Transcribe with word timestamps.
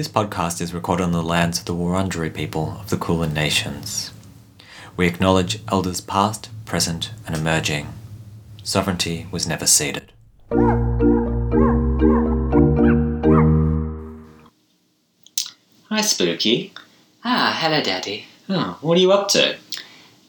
This 0.00 0.08
podcast 0.08 0.62
is 0.62 0.72
recorded 0.72 1.02
on 1.02 1.12
the 1.12 1.22
lands 1.22 1.58
of 1.58 1.66
the 1.66 1.74
Wurundjeri 1.74 2.32
people 2.32 2.78
of 2.80 2.88
the 2.88 2.96
Kulin 2.96 3.34
Nations. 3.34 4.10
We 4.96 5.06
acknowledge 5.06 5.60
elders 5.68 6.00
past, 6.00 6.48
present, 6.64 7.10
and 7.26 7.36
emerging. 7.36 7.88
Sovereignty 8.62 9.26
was 9.30 9.46
never 9.46 9.66
ceded. 9.66 10.10
Hi, 15.90 16.00
Spooky. 16.00 16.72
Ah, 17.22 17.58
hello, 17.60 17.82
Daddy. 17.82 18.24
Oh, 18.48 18.78
what 18.80 18.96
are 18.96 19.02
you 19.02 19.12
up 19.12 19.28
to? 19.28 19.58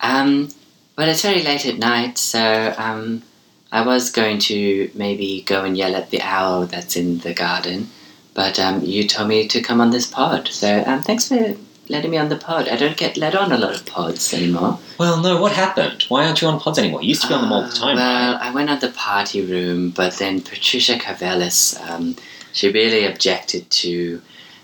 Um, 0.01 0.49
well, 0.97 1.07
it's 1.07 1.21
very 1.21 1.43
late 1.43 1.65
at 1.65 1.77
night, 1.77 2.17
so 2.17 2.75
um, 2.77 3.23
I 3.71 3.85
was 3.85 4.11
going 4.11 4.39
to 4.39 4.91
maybe 4.95 5.43
go 5.43 5.63
and 5.63 5.77
yell 5.77 5.95
at 5.95 6.09
the 6.09 6.19
owl 6.19 6.65
that's 6.65 6.97
in 6.97 7.19
the 7.19 7.33
garden, 7.33 7.87
but 8.33 8.59
um, 8.59 8.81
you 8.83 9.07
told 9.07 9.29
me 9.29 9.47
to 9.47 9.61
come 9.61 9.81
on 9.81 9.91
this 9.91 10.07
pod, 10.07 10.47
so 10.47 10.83
um, 10.85 11.01
thanks 11.03 11.27
for 11.27 11.55
letting 11.89 12.11
me 12.11 12.17
on 12.17 12.29
the 12.29 12.37
pod. 12.37 12.67
I 12.69 12.77
don't 12.77 12.95
get 12.95 13.17
let 13.17 13.35
on 13.35 13.51
a 13.51 13.57
lot 13.57 13.75
of 13.75 13.85
pods 13.85 14.33
anymore. 14.33 14.79
Well, 14.97 15.21
no, 15.21 15.41
what 15.41 15.51
happened? 15.51 16.05
Why 16.07 16.25
aren't 16.25 16.41
you 16.41 16.47
on 16.47 16.59
pods 16.59 16.79
anymore? 16.79 17.01
You 17.01 17.09
used 17.09 17.23
to 17.23 17.27
be 17.27 17.33
on 17.33 17.41
them 17.41 17.51
all 17.51 17.63
the 17.63 17.67
Uh, 17.67 17.71
time, 17.71 17.95
Well, 17.97 18.33
right? 18.33 18.41
I 18.41 18.51
went 18.51 18.69
on 18.69 18.79
the 18.79 18.89
party 18.89 19.41
room, 19.41 19.89
but 19.89 20.13
then 20.17 20.41
Patricia 20.41 20.95
Karvelas, 20.97 21.77
um, 21.89 22.15
she 22.53 22.69
really 22.71 23.05
objected 23.05 23.69
to 23.69 24.21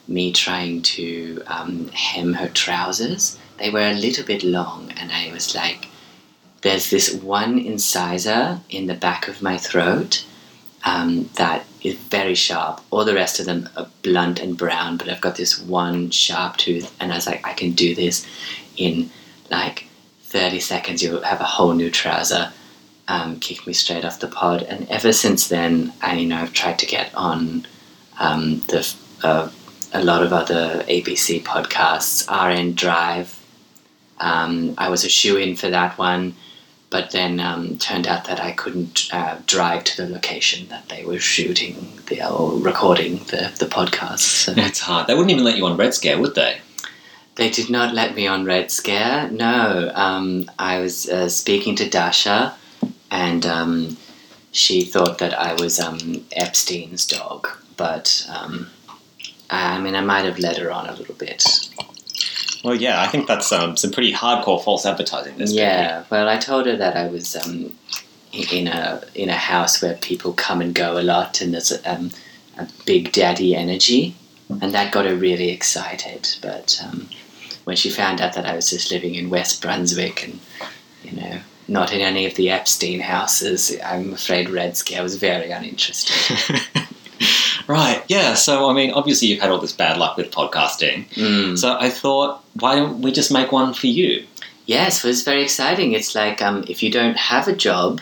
me 0.07 0.31
trying 0.31 0.81
to 0.83 1.41
um, 1.47 1.89
hem 1.89 2.33
her 2.33 2.47
trousers. 2.49 3.37
They 3.57 3.69
were 3.69 3.87
a 3.89 3.93
little 3.93 4.23
bit 4.23 4.43
long, 4.43 4.93
and 4.95 5.11
I 5.11 5.29
was 5.33 5.53
like, 5.53 5.87
there's 6.61 6.89
this 6.89 7.13
one 7.13 7.59
incisor 7.59 8.61
in 8.69 8.87
the 8.87 8.93
back 8.93 9.27
of 9.27 9.41
my 9.41 9.57
throat 9.57 10.23
um, 10.87 11.29
that 11.35 11.65
is 11.81 11.95
very 11.95 12.33
sharp. 12.33 12.79
All 12.91 13.03
the 13.03 13.13
rest 13.13 13.41
of 13.41 13.45
them 13.45 13.67
are 13.75 13.89
blunt 14.03 14.39
and 14.39 14.57
brown, 14.57 14.95
but 14.95 15.09
I've 15.09 15.19
got 15.19 15.35
this 15.35 15.59
one 15.59 16.11
sharp 16.11 16.55
tooth, 16.55 16.95
and 17.01 17.11
I 17.11 17.15
was 17.15 17.27
like, 17.27 17.45
I 17.45 17.51
can 17.53 17.71
do 17.73 17.93
this 17.93 18.25
in 18.77 19.09
like 19.51 19.87
30 20.21 20.61
seconds. 20.61 21.03
You'll 21.03 21.23
have 21.23 21.41
a 21.41 21.55
whole 21.55 21.73
new 21.73 21.91
trouser. 21.91 22.53
Um, 23.09 23.39
me 23.65 23.73
straight 23.73 24.05
off 24.05 24.21
the 24.21 24.27
pod, 24.27 24.63
and 24.63 24.89
ever 24.89 25.11
since 25.11 25.49
then, 25.49 25.91
I 26.01 26.15
you 26.15 26.27
know 26.27 26.37
I've 26.37 26.53
tried 26.53 26.79
to 26.79 26.85
get 26.85 27.13
on 27.15 27.65
um, 28.19 28.61
the 28.67 28.93
uh, 29.23 29.49
a 29.93 30.03
lot 30.03 30.23
of 30.23 30.31
other 30.31 30.85
ABC 30.87 31.43
podcasts. 31.43 32.27
RN 32.29 32.73
Drive. 32.73 33.33
Um, 34.19 34.73
I 34.77 34.89
was 34.89 35.03
a 35.03 35.09
shoe 35.09 35.37
in 35.37 35.55
for 35.57 35.69
that 35.69 35.97
one, 35.97 36.35
but 36.89 37.11
then 37.11 37.39
um, 37.39 37.77
turned 37.77 38.07
out 38.07 38.25
that 38.25 38.39
I 38.39 38.51
couldn't 38.51 39.09
uh, 39.11 39.37
drive 39.45 39.83
to 39.85 39.97
the 39.97 40.09
location 40.09 40.69
that 40.69 40.87
they 40.89 41.03
were 41.03 41.19
shooting 41.19 41.99
the 42.07 42.27
or 42.27 42.57
recording 42.59 43.17
the 43.25 43.53
the 43.59 43.65
podcast. 43.65 44.19
So. 44.19 44.53
It's 44.55 44.79
hard. 44.79 45.07
They 45.07 45.13
wouldn't 45.13 45.31
even 45.31 45.43
let 45.43 45.57
you 45.57 45.65
on 45.65 45.77
Red 45.77 45.93
Scare, 45.93 46.19
would 46.19 46.35
they? 46.35 46.59
They 47.35 47.49
did 47.49 47.69
not 47.69 47.93
let 47.93 48.15
me 48.15 48.25
on 48.25 48.45
Red 48.45 48.71
Scare. 48.71 49.29
No, 49.29 49.91
um, 49.93 50.49
I 50.57 50.79
was 50.79 51.07
uh, 51.09 51.29
speaking 51.29 51.75
to 51.75 51.89
Dasha, 51.89 52.55
and 53.11 53.45
um, 53.45 53.97
she 54.51 54.81
thought 54.81 55.19
that 55.19 55.37
I 55.37 55.53
was 55.53 55.79
um, 55.79 56.25
Epstein's 56.31 57.05
dog. 57.05 57.47
But 57.75 58.27
um, 58.29 58.67
I 59.49 59.79
mean, 59.79 59.95
I 59.95 60.01
might 60.01 60.25
have 60.25 60.39
let 60.39 60.57
her 60.57 60.71
on 60.71 60.87
a 60.87 60.95
little 60.95 61.15
bit. 61.15 61.69
Well, 62.63 62.75
yeah, 62.75 63.01
I 63.01 63.07
think 63.07 63.27
that's 63.27 63.51
um, 63.51 63.77
some 63.77 63.91
pretty 63.91 64.13
hardcore 64.13 64.63
false 64.63 64.85
advertising. 64.85 65.37
This 65.37 65.53
yeah. 65.53 66.03
Well, 66.09 66.27
I 66.27 66.37
told 66.37 66.65
her 66.65 66.75
that 66.75 66.95
I 66.95 67.07
was 67.07 67.35
um, 67.35 67.73
in 68.33 68.67
a 68.67 69.01
in 69.15 69.29
a 69.29 69.35
house 69.35 69.81
where 69.81 69.95
people 69.95 70.33
come 70.33 70.61
and 70.61 70.73
go 70.73 70.99
a 70.99 71.03
lot, 71.03 71.41
and 71.41 71.53
there's 71.53 71.71
a, 71.71 71.91
um, 71.91 72.11
a 72.57 72.67
big 72.85 73.11
daddy 73.11 73.55
energy, 73.55 74.15
and 74.49 74.73
that 74.73 74.91
got 74.91 75.05
her 75.05 75.15
really 75.15 75.49
excited. 75.49 76.27
But 76.41 76.81
um, 76.83 77.09
when 77.63 77.75
she 77.75 77.89
found 77.89 78.21
out 78.21 78.33
that 78.33 78.45
I 78.45 78.55
was 78.55 78.69
just 78.69 78.91
living 78.91 79.15
in 79.15 79.29
West 79.29 79.61
Brunswick 79.61 80.23
and 80.23 80.39
you 81.03 81.19
know 81.19 81.39
not 81.67 81.91
in 81.91 82.01
any 82.01 82.25
of 82.25 82.35
the 82.35 82.49
Epstein 82.49 83.01
houses, 83.01 83.75
I'm 83.83 84.13
afraid 84.13 84.49
Red 84.49 84.77
Scare 84.77 85.03
was 85.03 85.17
very 85.17 85.51
uninterested. 85.51 86.61
right, 87.67 88.03
yeah. 88.07 88.33
So, 88.33 88.69
I 88.69 88.73
mean, 88.73 88.91
obviously, 88.91 89.27
you've 89.27 89.41
had 89.41 89.51
all 89.51 89.59
this 89.59 89.73
bad 89.73 89.97
luck 89.97 90.17
with 90.17 90.31
podcasting. 90.31 91.07
Mm. 91.09 91.57
So, 91.57 91.77
I 91.79 91.89
thought, 91.89 92.43
why 92.59 92.75
don't 92.75 93.01
we 93.01 93.11
just 93.11 93.31
make 93.31 93.51
one 93.51 93.73
for 93.73 93.87
you? 93.87 94.25
Yes, 94.65 95.03
well, 95.03 95.11
it's 95.11 95.23
very 95.23 95.43
exciting. 95.43 95.93
It's 95.93 96.13
like 96.13 96.41
um, 96.41 96.65
if 96.67 96.83
you 96.83 96.91
don't 96.91 97.17
have 97.17 97.47
a 97.47 97.55
job 97.55 98.01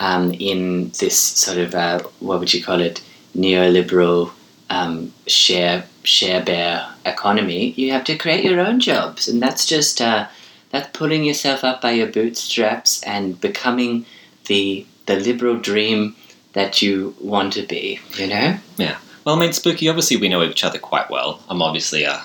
um, 0.00 0.32
in 0.34 0.90
this 1.00 1.18
sort 1.18 1.58
of 1.58 1.74
uh, 1.74 2.00
what 2.20 2.40
would 2.40 2.52
you 2.52 2.62
call 2.62 2.80
it 2.80 3.02
neoliberal 3.34 4.30
um, 4.70 5.12
share 5.26 5.84
share 6.02 6.44
bear 6.44 6.86
economy, 7.06 7.72
you 7.72 7.90
have 7.92 8.04
to 8.04 8.16
create 8.18 8.44
your 8.44 8.60
own 8.60 8.80
jobs, 8.80 9.28
and 9.28 9.40
that's 9.40 9.66
just 9.66 10.00
uh, 10.00 10.26
that's 10.70 10.96
pulling 10.96 11.24
yourself 11.24 11.64
up 11.64 11.80
by 11.80 11.92
your 11.92 12.06
bootstraps 12.06 13.02
and 13.04 13.40
becoming 13.40 14.04
the 14.46 14.86
the 15.06 15.16
liberal 15.16 15.56
dream 15.56 16.14
that 16.54 16.82
you 16.82 17.14
want 17.20 17.52
to 17.54 17.62
be. 17.62 18.00
You 18.16 18.26
know. 18.26 18.56
Yeah. 18.78 18.96
Well, 19.24 19.36
I 19.36 19.38
mean, 19.38 19.52
Spooky, 19.52 19.88
obviously, 19.88 20.16
we 20.16 20.28
know 20.28 20.42
each 20.42 20.64
other 20.64 20.78
quite 20.78 21.08
well. 21.10 21.40
I'm 21.48 21.62
obviously 21.62 22.04
uh, 22.04 22.18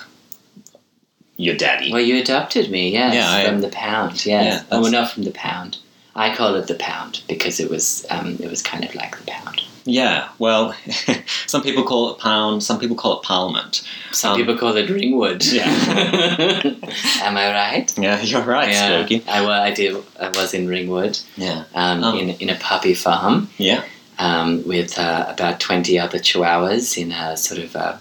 your 1.36 1.56
daddy. 1.56 1.90
Well, 1.92 2.00
you 2.02 2.20
adopted 2.20 2.70
me, 2.70 2.90
yes, 2.92 3.14
Yeah, 3.14 3.30
I- 3.30 3.46
from 3.46 3.60
the 3.60 3.68
pound. 3.68 4.24
Yeah, 4.26 4.42
Yes, 4.42 4.60
oh, 4.60 4.64
that's- 4.64 4.82
well, 4.82 4.92
not 4.92 5.10
from 5.12 5.22
the 5.24 5.30
pound. 5.30 5.78
I 6.14 6.34
call 6.34 6.56
it 6.56 6.66
the 6.66 6.74
pound 6.74 7.22
because 7.28 7.60
it 7.60 7.70
was 7.70 8.04
um, 8.10 8.36
it 8.40 8.50
was 8.50 8.62
kind 8.62 8.84
of 8.84 8.94
like 8.96 9.16
the 9.16 9.24
pound. 9.30 9.62
Yeah, 9.86 10.28
well, 10.38 10.74
some 11.46 11.62
people 11.62 11.84
call 11.84 12.10
it 12.12 12.18
pound, 12.18 12.62
some 12.62 12.78
people 12.78 12.96
call 12.96 13.20
it 13.20 13.22
parliament. 13.22 13.82
Some 14.12 14.32
Um, 14.32 14.36
people 14.38 14.58
call 14.58 14.76
it 14.76 14.90
ringwood. 14.90 15.42
Yeah. 15.46 15.64
Am 17.22 17.36
I 17.36 17.50
right? 17.52 17.98
Yeah, 17.98 18.20
you're 18.20 18.42
right, 18.42 18.68
yeah, 18.70 18.98
Spooky. 19.06 19.24
I, 19.26 19.40
wa- 19.42 19.62
I 19.62 19.70
did. 19.72 19.96
I 20.20 20.28
was 20.28 20.52
in 20.52 20.66
Ringwood 20.68 21.18
Yeah. 21.36 21.64
um, 21.74 22.02
Um, 22.04 22.18
in 22.18 22.30
in 22.30 22.50
a 22.50 22.56
puppy 22.56 22.92
farm 22.94 23.48
Yeah. 23.56 23.82
Um, 24.20 24.62
with 24.68 24.98
uh, 24.98 25.26
about 25.28 25.58
twenty 25.58 25.98
other 25.98 26.18
chihuahuas 26.18 26.96
in 26.96 27.10
a 27.10 27.36
sort 27.36 27.60
of 27.60 27.74
a 27.74 28.00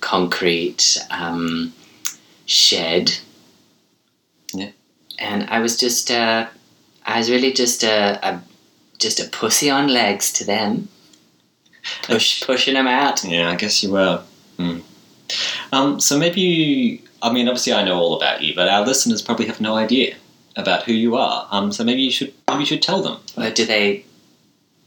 concrete 0.00 0.98
um, 1.10 1.74
shed. 2.46 3.18
Yeah. 4.54 4.70
And 5.18 5.44
I 5.50 5.58
was 5.58 5.76
just, 5.76 6.10
uh, 6.10 6.46
I 7.04 7.18
was 7.18 7.30
really 7.30 7.52
just 7.52 7.82
a, 7.82 8.18
a 8.26 8.42
just 8.98 9.20
a 9.20 9.28
pussy 9.28 9.68
on 9.68 9.88
legs 9.88 10.32
to 10.34 10.44
them, 10.44 10.88
push 12.02 12.42
pushing 12.46 12.74
them 12.74 12.86
out. 12.86 13.24
Yeah, 13.24 13.50
I 13.50 13.56
guess 13.56 13.82
you 13.82 13.92
were. 13.92 14.22
Hmm. 14.56 14.78
Um, 15.72 16.00
so 16.00 16.18
maybe 16.18 16.40
you, 16.40 16.98
I 17.20 17.32
mean, 17.32 17.48
obviously 17.48 17.72
I 17.72 17.84
know 17.84 17.98
all 17.98 18.16
about 18.16 18.42
you, 18.42 18.54
but 18.54 18.68
our 18.68 18.86
listeners 18.86 19.20
probably 19.20 19.46
have 19.46 19.60
no 19.60 19.74
idea 19.74 20.14
about 20.56 20.84
who 20.84 20.92
you 20.92 21.16
are. 21.16 21.46
Um, 21.50 21.72
so 21.72 21.84
maybe 21.84 22.02
you 22.02 22.10
should 22.10 22.32
maybe 22.48 22.60
you 22.60 22.66
should 22.66 22.82
tell 22.82 23.02
them. 23.02 23.18
Or 23.36 23.50
do 23.50 23.66
they? 23.66 24.04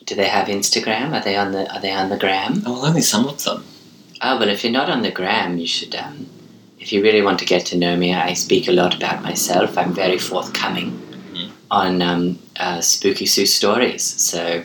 Do 0.09 0.15
they 0.15 0.27
have 0.27 0.47
Instagram? 0.47 1.13
Are 1.13 1.23
they 1.23 1.37
on 1.37 1.51
the 1.51 1.71
Are 1.71 1.79
they 1.79 1.91
on 1.91 2.09
the 2.09 2.17
gram? 2.17 2.63
Oh, 2.65 2.73
well, 2.73 2.85
only 2.87 3.01
some 3.03 3.27
of 3.27 3.43
them. 3.43 3.63
Oh 4.21 4.39
well, 4.39 4.49
if 4.49 4.63
you're 4.63 4.73
not 4.73 4.89
on 4.89 5.03
the 5.03 5.11
gram, 5.11 5.59
you 5.59 5.67
should. 5.67 5.93
Um, 5.95 6.25
if 6.79 6.91
you 6.91 7.03
really 7.03 7.21
want 7.21 7.37
to 7.39 7.45
get 7.45 7.67
to 7.67 7.77
know 7.77 7.95
me, 7.95 8.15
I 8.15 8.33
speak 8.33 8.67
a 8.67 8.71
lot 8.71 8.95
about 8.95 9.21
myself. 9.21 9.77
I'm 9.77 9.93
very 9.93 10.17
forthcoming 10.17 10.89
Mhm. 11.33 11.51
on 11.69 12.01
um, 12.01 12.39
uh, 12.59 12.81
Spooky 12.81 13.27
Sue 13.27 13.45
stories. 13.45 14.01
So, 14.03 14.63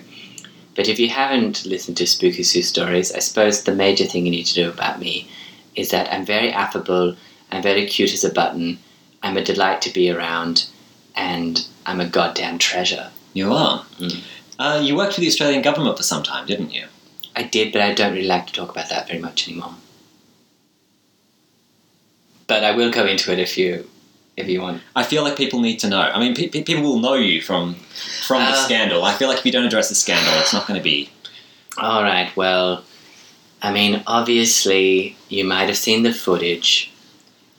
but 0.76 0.88
if 0.88 0.98
you 0.98 1.10
haven't 1.10 1.66
listened 1.66 1.98
to 1.98 2.06
Spooky 2.06 2.42
Sue 2.42 2.62
stories, 2.62 3.12
I 3.12 3.18
suppose 3.18 3.64
the 3.64 3.74
major 3.74 4.06
thing 4.06 4.24
you 4.24 4.30
need 4.30 4.46
to 4.46 4.62
know 4.62 4.70
about 4.70 4.98
me 4.98 5.28
is 5.74 5.90
that 5.90 6.10
I'm 6.10 6.24
very 6.24 6.50
affable. 6.52 7.16
I'm 7.52 7.62
very 7.62 7.84
cute 7.86 8.14
as 8.14 8.24
a 8.24 8.32
button. 8.32 8.78
I'm 9.22 9.36
a 9.36 9.44
delight 9.44 9.82
to 9.82 9.92
be 9.92 10.10
around, 10.10 10.64
and 11.14 11.66
I'm 11.84 12.00
a 12.00 12.06
goddamn 12.08 12.56
treasure. 12.58 13.10
You 13.34 13.52
are. 13.52 13.84
Mm. 14.00 14.22
Uh, 14.58 14.80
you 14.82 14.94
worked 14.96 15.14
for 15.14 15.20
the 15.20 15.26
Australian 15.26 15.62
government 15.62 15.96
for 15.96 16.02
some 16.02 16.22
time, 16.22 16.46
didn't 16.46 16.72
you? 16.72 16.86
I 17.36 17.42
did, 17.42 17.72
but 17.72 17.82
I 17.82 17.92
don't 17.92 18.12
really 18.12 18.26
like 18.28 18.46
to 18.46 18.52
talk 18.52 18.70
about 18.70 18.88
that 18.90 19.08
very 19.08 19.18
much 19.18 19.48
anymore. 19.48 19.74
But 22.46 22.62
I 22.62 22.72
will 22.76 22.90
go 22.90 23.06
into 23.06 23.32
it 23.32 23.38
if 23.38 23.56
you 23.58 23.88
if 24.36 24.48
you 24.48 24.60
want. 24.60 24.82
I 24.96 25.04
feel 25.04 25.22
like 25.22 25.36
people 25.36 25.60
need 25.60 25.78
to 25.80 25.88
know. 25.88 26.00
I 26.00 26.18
mean, 26.18 26.34
pe- 26.34 26.48
pe- 26.48 26.62
people 26.64 26.82
will 26.82 26.98
know 26.98 27.14
you 27.14 27.40
from 27.40 27.74
from 28.26 28.42
the 28.42 28.50
Uh. 28.50 28.64
scandal. 28.64 29.04
I 29.04 29.14
feel 29.14 29.28
like 29.28 29.38
if 29.38 29.46
you 29.46 29.52
don't 29.52 29.64
address 29.64 29.88
the 29.88 29.94
scandal, 29.94 30.34
it's 30.40 30.52
not 30.52 30.66
going 30.66 30.78
to 30.78 30.84
be. 30.84 31.10
All 31.78 32.02
right. 32.02 32.34
Well, 32.36 32.84
I 33.62 33.72
mean, 33.72 34.02
obviously, 34.06 35.16
you 35.28 35.44
might 35.44 35.68
have 35.68 35.76
seen 35.78 36.02
the 36.02 36.12
footage 36.12 36.90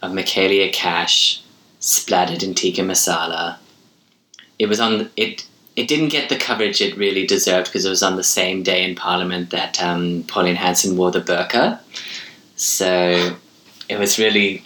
of 0.02 0.12
Michaelia 0.12 0.72
Cash 0.72 1.42
splattered 1.80 2.44
in 2.44 2.54
tikka 2.54 2.82
masala. 2.82 3.58
It 4.60 4.68
was 4.68 4.80
on 4.80 4.98
the, 5.00 5.10
it. 5.18 5.46
It 5.76 5.88
didn't 5.88 6.10
get 6.10 6.30
the 6.30 6.38
coverage 6.38 6.82
it 6.82 6.98
really 6.98 7.28
deserved 7.28 7.68
because 7.68 7.86
it 7.86 7.90
was 7.90 8.04
on 8.04 8.16
the 8.16 8.24
same 8.24 8.64
day 8.64 8.84
in 8.84 8.96
Parliament 8.96 9.50
that 9.50 9.82
um, 9.84 10.24
Pauline 10.24 10.56
Hanson 10.56 10.96
wore 10.96 11.12
the 11.12 11.22
burqa. 11.22 11.80
So 12.56 13.36
it 13.90 14.00
was 14.00 14.18
really 14.18 14.64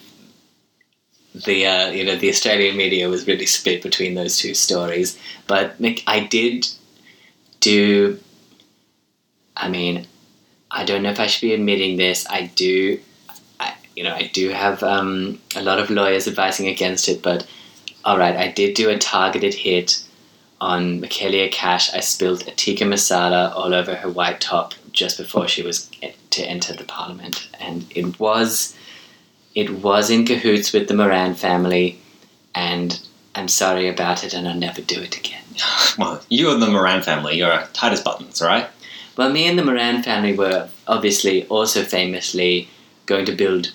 the 1.33 1.65
uh, 1.65 1.89
you 1.89 2.03
know 2.03 2.15
the 2.15 2.29
Australian 2.29 2.77
media 2.77 3.09
was 3.09 3.27
really 3.27 3.45
split 3.45 3.81
between 3.81 4.15
those 4.15 4.37
two 4.37 4.53
stories. 4.53 5.17
But 5.47 5.75
I 6.07 6.27
did 6.29 6.67
do. 7.59 8.19
I 9.55 9.69
mean, 9.69 10.07
I 10.71 10.85
don't 10.85 11.03
know 11.03 11.09
if 11.11 11.19
I 11.19 11.27
should 11.27 11.41
be 11.41 11.53
admitting 11.53 11.97
this. 11.97 12.25
I 12.29 12.51
do. 12.55 12.99
I, 13.59 13.73
you 13.95 14.03
know, 14.03 14.13
I 14.13 14.29
do 14.33 14.49
have 14.49 14.83
um, 14.83 15.39
a 15.55 15.61
lot 15.61 15.79
of 15.79 15.89
lawyers 15.89 16.27
advising 16.27 16.67
against 16.67 17.09
it, 17.09 17.21
but 17.21 17.47
all 18.05 18.17
right, 18.17 18.35
I 18.35 18.51
did 18.51 18.75
do 18.75 18.89
a 18.89 18.97
targeted 18.97 19.53
hit 19.53 20.03
on 20.61 21.01
Michaelia 21.01 21.51
Cash. 21.51 21.93
I 21.93 21.99
spilled 21.99 22.47
a 22.47 22.51
tikka 22.51 22.83
masala 22.83 23.55
all 23.55 23.73
over 23.73 23.95
her 23.95 24.09
white 24.09 24.41
top 24.41 24.73
just 24.91 25.17
before 25.17 25.47
she 25.47 25.61
was 25.61 25.89
to 26.31 26.43
enter 26.43 26.73
the 26.73 26.83
parliament, 26.83 27.47
and 27.59 27.85
it 27.95 28.19
was 28.19 28.75
it 29.55 29.69
was 29.81 30.09
in 30.09 30.25
cahoots 30.25 30.73
with 30.73 30.87
the 30.87 30.93
Moran 30.93 31.33
family, 31.35 31.99
and 32.53 32.99
I'm 33.35 33.47
sorry 33.47 33.87
about 33.87 34.23
it, 34.23 34.33
and 34.33 34.47
I'll 34.47 34.55
never 34.55 34.81
do 34.81 35.01
it 35.01 35.17
again. 35.17 35.43
Well, 35.97 36.21
you 36.29 36.49
and 36.53 36.61
the 36.61 36.67
Moran 36.67 37.01
family, 37.01 37.37
you're 37.37 37.67
tight 37.73 37.91
as 37.91 38.01
buttons, 38.01 38.41
right? 38.41 38.67
Well, 39.17 39.31
me 39.33 39.47
and 39.47 39.59
the 39.59 39.65
Moran 39.65 40.01
family 40.01 40.33
were 40.33 40.69
obviously 40.87 41.45
also 41.47 41.83
famously 41.83 42.69
going 43.05 43.25
to 43.25 43.35
build 43.35 43.73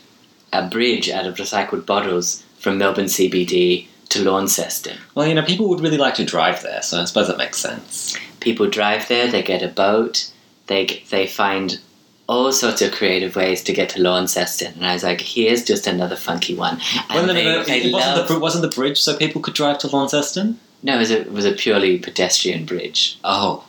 a 0.50 0.66
bridge 0.66 1.10
out 1.10 1.26
of 1.26 1.34
recycled 1.34 1.84
bottles 1.84 2.42
from 2.58 2.78
Melbourne 2.78 3.06
CBD 3.06 3.88
to 4.10 4.22
Launceston. 4.22 4.98
Well, 5.14 5.26
you 5.26 5.34
know, 5.34 5.42
people 5.42 5.68
would 5.68 5.80
really 5.80 5.98
like 5.98 6.14
to 6.14 6.24
drive 6.24 6.62
there, 6.62 6.82
so 6.82 7.00
I 7.00 7.04
suppose 7.04 7.28
that 7.28 7.38
makes 7.38 7.58
sense. 7.58 8.16
People 8.40 8.68
drive 8.68 9.08
there, 9.08 9.30
they 9.30 9.42
get 9.42 9.62
a 9.62 9.68
boat, 9.68 10.30
they 10.66 11.02
they 11.10 11.26
find 11.26 11.80
all 12.26 12.52
sorts 12.52 12.80
of 12.80 12.92
creative 12.92 13.36
ways 13.36 13.62
to 13.64 13.72
get 13.72 13.90
to 13.90 14.00
Launceston, 14.02 14.74
and 14.74 14.86
I 14.86 14.94
was 14.94 15.02
like, 15.04 15.20
here's 15.20 15.64
just 15.64 15.86
another 15.86 16.16
funky 16.16 16.54
one. 16.54 16.80
Well, 17.10 17.26
no, 17.26 17.32
no, 17.32 17.34
they, 17.34 17.44
no, 17.44 17.62
they 17.64 17.82
it 17.82 17.92
wasn't, 17.92 18.16
love- 18.16 18.28
the, 18.28 18.38
wasn't 18.38 18.62
the 18.62 18.74
bridge 18.74 19.00
so 19.00 19.16
people 19.16 19.40
could 19.40 19.54
drive 19.54 19.78
to 19.78 19.88
Launceston? 19.88 20.58
no, 20.84 20.96
it 20.96 20.98
was, 20.98 21.10
a, 21.10 21.20
it 21.22 21.32
was 21.32 21.46
a 21.46 21.52
purely 21.52 21.98
pedestrian 21.98 22.66
bridge. 22.66 23.18
Oh. 23.24 23.66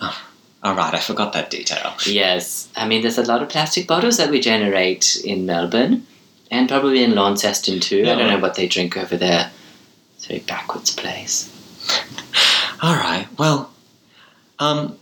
oh. 0.00 0.26
All 0.62 0.74
right, 0.74 0.92
I 0.92 0.98
forgot 0.98 1.32
that 1.32 1.48
detail. 1.48 1.94
Yes, 2.06 2.68
I 2.76 2.86
mean, 2.86 3.00
there's 3.02 3.16
a 3.18 3.22
lot 3.24 3.40
of 3.42 3.48
plastic 3.48 3.86
bottles 3.86 4.18
that 4.18 4.30
we 4.30 4.40
generate 4.40 5.16
in 5.24 5.46
Melbourne, 5.46 6.06
and 6.50 6.68
probably 6.68 7.02
in 7.02 7.14
Launceston 7.14 7.80
too. 7.80 7.98
Yeah. 7.98 8.12
I 8.12 8.16
don't 8.16 8.28
know 8.28 8.38
what 8.40 8.56
they 8.56 8.66
drink 8.66 8.96
over 8.96 9.16
there. 9.16 9.50
It's 10.20 10.26
a 10.26 10.28
very 10.28 10.40
backwards 10.40 10.94
place. 10.94 11.48
All 12.82 12.94
right, 12.94 13.26
well, 13.38 13.72
um, 14.58 14.98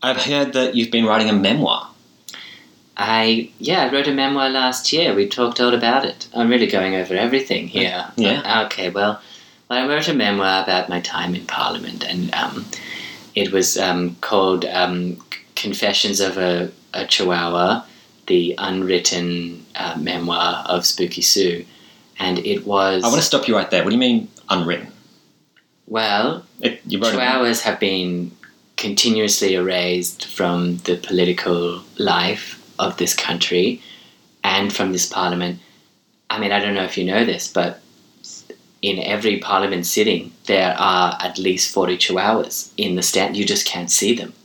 I've 0.00 0.18
heard 0.18 0.52
that 0.52 0.76
you've 0.76 0.92
been 0.92 1.04
writing 1.04 1.28
a 1.28 1.32
memoir. 1.32 1.90
I 2.96 3.50
yeah, 3.58 3.82
I 3.82 3.92
wrote 3.92 4.06
a 4.06 4.12
memoir 4.12 4.48
last 4.48 4.92
year. 4.92 5.14
We 5.14 5.28
talked 5.28 5.60
all 5.60 5.74
about 5.74 6.04
it. 6.04 6.28
I'm 6.32 6.48
really 6.48 6.68
going 6.68 6.94
over 6.94 7.14
everything 7.14 7.66
here. 7.66 8.06
Yeah. 8.16 8.64
Okay. 8.66 8.88
Well, 8.88 9.20
I 9.68 9.86
wrote 9.86 10.08
a 10.08 10.14
memoir 10.14 10.62
about 10.62 10.88
my 10.88 11.00
time 11.00 11.34
in 11.34 11.44
Parliament, 11.46 12.04
and 12.04 12.32
um, 12.32 12.64
it 13.34 13.52
was 13.52 13.76
um, 13.76 14.14
called 14.20 14.64
um, 14.64 15.18
"Confessions 15.56 16.20
of 16.20 16.38
a, 16.38 16.70
a 16.94 17.04
Chihuahua," 17.06 17.84
the 18.28 18.54
unwritten 18.56 19.66
uh, 19.74 19.96
memoir 19.98 20.64
of 20.66 20.86
Spooky 20.86 21.22
Sue, 21.22 21.66
and 22.18 22.38
it 22.38 22.64
was 22.64 23.02
I 23.02 23.08
want 23.08 23.18
to 23.20 23.26
stop 23.26 23.46
you 23.48 23.56
right 23.56 23.70
there. 23.70 23.82
What 23.82 23.90
do 23.90 23.96
you 23.96 24.00
mean 24.00 24.28
unwritten? 24.48 24.92
well. 25.86 26.44
It, 26.60 26.80
wrote 26.86 27.14
a- 27.14 27.16
Chihuahuas 27.16 27.62
have 27.62 27.78
been 27.78 28.32
continuously 28.76 29.54
erased 29.54 30.26
from 30.26 30.78
the 30.78 30.96
political 30.96 31.82
life 31.98 32.62
of 32.78 32.96
this 32.96 33.14
country 33.14 33.80
and 34.42 34.72
from 34.72 34.92
this 34.92 35.06
parliament. 35.06 35.60
I 36.28 36.38
mean, 36.38 36.52
I 36.52 36.58
don't 36.58 36.74
know 36.74 36.84
if 36.84 36.98
you 36.98 37.04
know 37.04 37.24
this, 37.24 37.48
but 37.48 37.80
in 38.82 38.98
every 38.98 39.38
parliament 39.38 39.86
sitting, 39.86 40.32
there 40.46 40.74
are 40.78 41.16
at 41.20 41.38
least 41.38 41.72
42 41.72 42.18
hours 42.18 42.72
in 42.76 42.96
the 42.96 43.02
stand. 43.02 43.36
You 43.36 43.44
just 43.44 43.66
can't 43.66 43.90
see 43.90 44.14
them. 44.14 44.32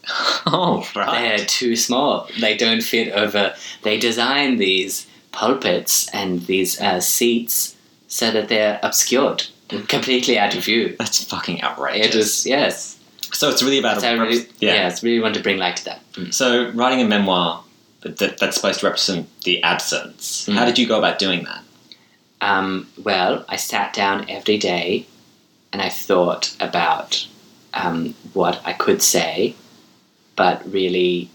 Oh, 0.48 0.88
right. 0.95 1.38
They're 1.38 1.45
too 1.45 1.75
small. 1.75 2.27
They 2.39 2.57
don't 2.57 2.81
fit 2.81 3.13
over. 3.13 3.53
They 3.83 4.00
design 4.00 4.57
these 4.57 5.06
pulpits 5.31 6.09
and 6.09 6.42
these 6.48 6.81
uh, 6.81 7.00
seats 7.00 7.75
so 8.07 8.31
that 8.31 8.50
they're 8.50 8.80
obscured, 8.81 9.45
completely 9.88 10.38
out 10.38 10.56
of 10.56 10.64
view. 10.64 10.96
That's 10.98 11.24
fucking 11.24 11.64
outrageous. 11.64 12.16
is, 12.16 12.46
yes. 12.46 13.00
so 13.34 13.50
it's 13.50 13.64
really 13.64 13.80
about 13.80 14.04
a 14.04 14.20
really, 14.20 14.48
yeah. 14.60 14.74
yeah. 14.74 14.88
it's 14.88 15.04
really 15.04 15.20
want 15.20 15.36
to 15.36 15.42
bring 15.42 15.58
light 15.58 15.78
to 15.78 15.86
that. 15.86 16.12
Mm. 16.14 16.34
So 16.34 16.72
writing 16.72 17.02
a 17.02 17.08
memoir 17.08 17.64
that, 18.02 18.18
that, 18.18 18.38
that's 18.38 18.56
supposed 18.56 18.82
to 18.82 18.86
represent 18.86 19.30
the 19.44 19.64
absence. 19.64 20.48
Mm. 20.48 20.56
How 20.56 20.66
did 20.66 20.78
you 20.78 20.88
go 20.88 20.98
about 20.98 21.20
doing 21.20 21.44
that? 21.44 21.64
Um, 22.42 22.88
well, 23.04 23.46
I 23.48 23.56
sat 23.56 23.94
down 23.94 24.30
every 24.30 24.58
day 24.58 25.06
and 25.72 25.82
I 25.82 25.90
thought 25.90 26.56
about 26.60 27.28
um, 27.74 28.16
what 28.34 28.62
I 28.66 28.74
could 28.74 29.02
say, 29.02 29.56
but 30.36 30.70
really, 30.72 31.30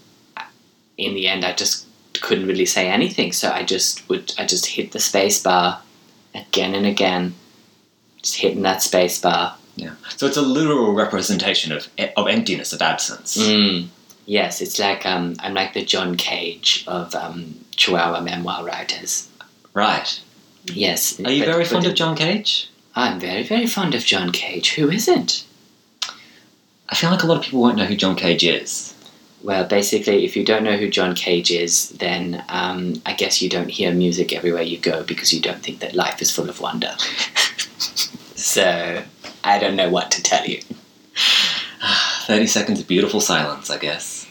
in 0.97 1.13
the 1.13 1.27
end, 1.27 1.45
I 1.45 1.53
just 1.53 1.87
couldn't 2.21 2.47
really 2.47 2.65
say 2.65 2.89
anything. 2.89 3.31
So 3.31 3.51
I 3.51 3.63
just 3.63 4.07
would, 4.09 4.33
I 4.37 4.45
just 4.45 4.65
hit 4.65 4.91
the 4.91 4.99
space 4.99 5.41
bar 5.41 5.81
again 6.35 6.75
and 6.75 6.85
again, 6.85 7.35
just 8.27 8.41
hitting 8.41 8.63
that 8.63 8.81
space 8.81 9.21
bar. 9.21 9.55
Yeah. 9.77 9.93
So 10.17 10.27
it's 10.27 10.37
a 10.37 10.41
literal 10.41 10.93
representation 10.93 11.71
of 11.71 11.87
of 12.17 12.27
emptiness, 12.27 12.73
of 12.73 12.81
absence. 12.81 13.37
Mm. 13.37 13.87
Yes, 14.25 14.61
it's 14.61 14.77
like 14.79 15.05
um, 15.05 15.35
I'm 15.39 15.53
like 15.53 15.73
the 15.73 15.85
John 15.85 16.17
Cage 16.17 16.83
of 16.87 17.15
um, 17.15 17.55
Chihuahua 17.75 18.21
memoir 18.21 18.65
writers. 18.65 19.29
Right. 19.73 20.21
Yes. 20.65 21.19
Are 21.21 21.31
you 21.31 21.45
but- 21.45 21.51
very 21.53 21.65
fond 21.65 21.85
of 21.85 21.95
John 21.95 22.15
Cage? 22.17 22.69
I'm 22.95 23.19
very, 23.19 23.43
very 23.43 23.67
fond 23.67 23.93
of 23.93 24.03
John 24.03 24.31
Cage. 24.31 24.73
Who 24.73 24.89
isn't? 24.89 25.45
I 26.89 26.95
feel 26.95 27.11
like 27.11 27.21
a 27.21 27.27
lot 27.27 27.37
of 27.37 27.43
people 27.43 27.61
won't 27.61 27.77
know 27.77 27.85
who 27.85 27.95
John 27.95 28.15
Cage 28.15 28.43
is. 28.43 28.95
Well, 29.43 29.65
basically, 29.65 30.25
if 30.25 30.35
you 30.35 30.43
don't 30.43 30.63
know 30.63 30.77
who 30.77 30.89
John 30.89 31.13
Cage 31.13 31.51
is, 31.51 31.89
then 31.89 32.43
um, 32.49 32.99
I 33.05 33.13
guess 33.13 33.39
you 33.39 33.49
don't 33.49 33.69
hear 33.69 33.93
music 33.93 34.33
everywhere 34.33 34.63
you 34.63 34.79
go 34.79 35.03
because 35.03 35.31
you 35.31 35.39
don't 35.39 35.61
think 35.61 35.79
that 35.79 35.93
life 35.93 36.23
is 36.23 36.31
full 36.31 36.49
of 36.49 36.59
wonder. 36.59 36.95
so, 38.47 39.03
I 39.43 39.59
don't 39.59 39.75
know 39.75 39.89
what 39.89 40.11
to 40.11 40.23
tell 40.23 40.45
you. 40.45 40.61
30 42.25 42.47
seconds 42.47 42.79
of 42.79 42.87
beautiful 42.87 43.21
silence, 43.21 43.69
I 43.69 43.77
guess. 43.77 44.27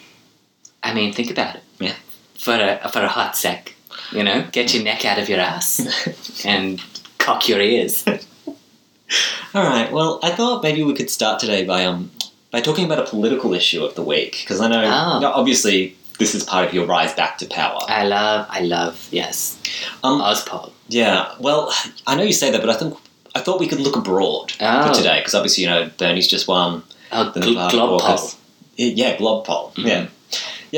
I 0.82 0.94
mean, 0.94 1.12
think 1.12 1.30
about 1.30 1.56
it. 1.56 1.62
Yeah. 1.78 1.94
For 2.34 2.54
a, 2.54 2.88
for 2.90 3.00
a 3.02 3.08
hot 3.08 3.36
sec, 3.36 3.74
you 4.12 4.22
know, 4.22 4.46
get 4.52 4.72
your 4.74 4.84
neck 4.84 5.04
out 5.04 5.18
of 5.18 5.28
your 5.28 5.40
ass 5.40 6.44
and 6.44 6.82
cock 7.18 7.48
your 7.48 7.60
ears. 7.60 8.04
All 9.54 9.62
right. 9.64 9.90
Well, 9.90 10.20
I 10.22 10.30
thought 10.30 10.62
maybe 10.62 10.82
we 10.82 10.94
could 10.94 11.10
start 11.10 11.40
today 11.40 11.64
by 11.64 11.84
um 11.84 12.10
by 12.50 12.60
talking 12.60 12.84
about 12.84 12.98
a 13.00 13.04
political 13.10 13.52
issue 13.54 13.84
of 13.84 13.94
the 13.94 14.02
week 14.02 14.38
because 14.42 14.60
I 14.60 14.69
know 14.69 14.82
Oh. 14.84 15.24
obviously 15.34 15.96
this 16.19 16.34
is 16.34 16.44
part 16.44 16.66
of 16.69 16.74
your 16.74 16.86
rise 16.86 17.14
back 17.14 17.38
to 17.38 17.46
power. 17.46 17.80
I 17.88 18.04
love, 18.04 18.46
I 18.48 18.60
love, 18.60 19.08
yes, 19.10 19.60
Um, 20.05 20.20
Ozpol. 20.20 20.72
yeah. 20.88 21.34
Well, 21.41 21.72
I 22.06 22.14
know 22.17 22.22
you 22.22 22.32
say 22.32 22.50
that, 22.50 22.60
but 22.60 22.70
I 22.70 22.74
think 22.74 22.96
I 23.36 23.40
thought 23.40 23.60
we 23.60 23.69
could 23.69 23.81
look 23.81 23.96
abroad 23.96 24.52
Oh. 24.60 24.88
for 24.88 24.94
today 24.94 25.19
because 25.20 25.34
obviously 25.34 25.64
you 25.64 25.70
know 25.70 25.90
Bernie's 25.98 26.28
just 26.36 26.46
won 26.48 26.82
Oh, 27.12 27.31
the 27.31 27.40
gl- 27.40 27.70
Globpol. 27.70 28.00
caucus. 28.00 28.36
Yeah, 28.76 29.16
Globpol. 29.16 29.74
Mhm. 29.74 29.86
Yeah, 29.86 30.06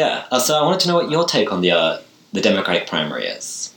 yeah. 0.00 0.24
Uh, 0.32 0.38
so 0.46 0.58
I 0.58 0.62
wanted 0.66 0.80
to 0.80 0.88
know 0.88 0.96
what 1.00 1.10
your 1.10 1.24
take 1.24 1.52
on 1.52 1.60
the 1.62 1.72
uh, 1.72 1.98
the 2.32 2.40
Democratic 2.40 2.86
primary 2.88 3.26
is. 3.26 3.72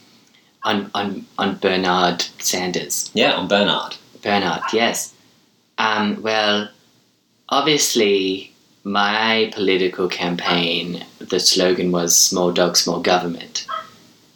On, 0.63 0.91
on, 0.93 1.25
on 1.39 1.55
Bernard 1.55 2.19
Sanders. 2.37 3.09
Yeah, 3.15 3.31
on 3.33 3.47
Bernard. 3.47 3.95
Bernard, 4.21 4.61
yes. 4.73 5.11
Um, 5.79 6.21
well, 6.21 6.69
obviously, 7.49 8.53
my 8.83 9.49
political 9.55 10.07
campaign, 10.07 11.03
the 11.19 11.39
slogan 11.39 11.91
was 11.91 12.15
small 12.17 12.51
dog, 12.51 12.77
small 12.77 12.99
government, 12.99 13.65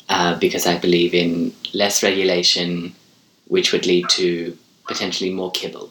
uh, 0.09 0.35
because 0.39 0.65
I 0.65 0.77
believe 0.79 1.13
in 1.13 1.53
less 1.73 2.01
regulation, 2.01 2.95
which 3.47 3.71
would 3.71 3.85
lead 3.85 4.09
to 4.09 4.57
potentially 4.87 5.31
more 5.33 5.51
kibble. 5.51 5.89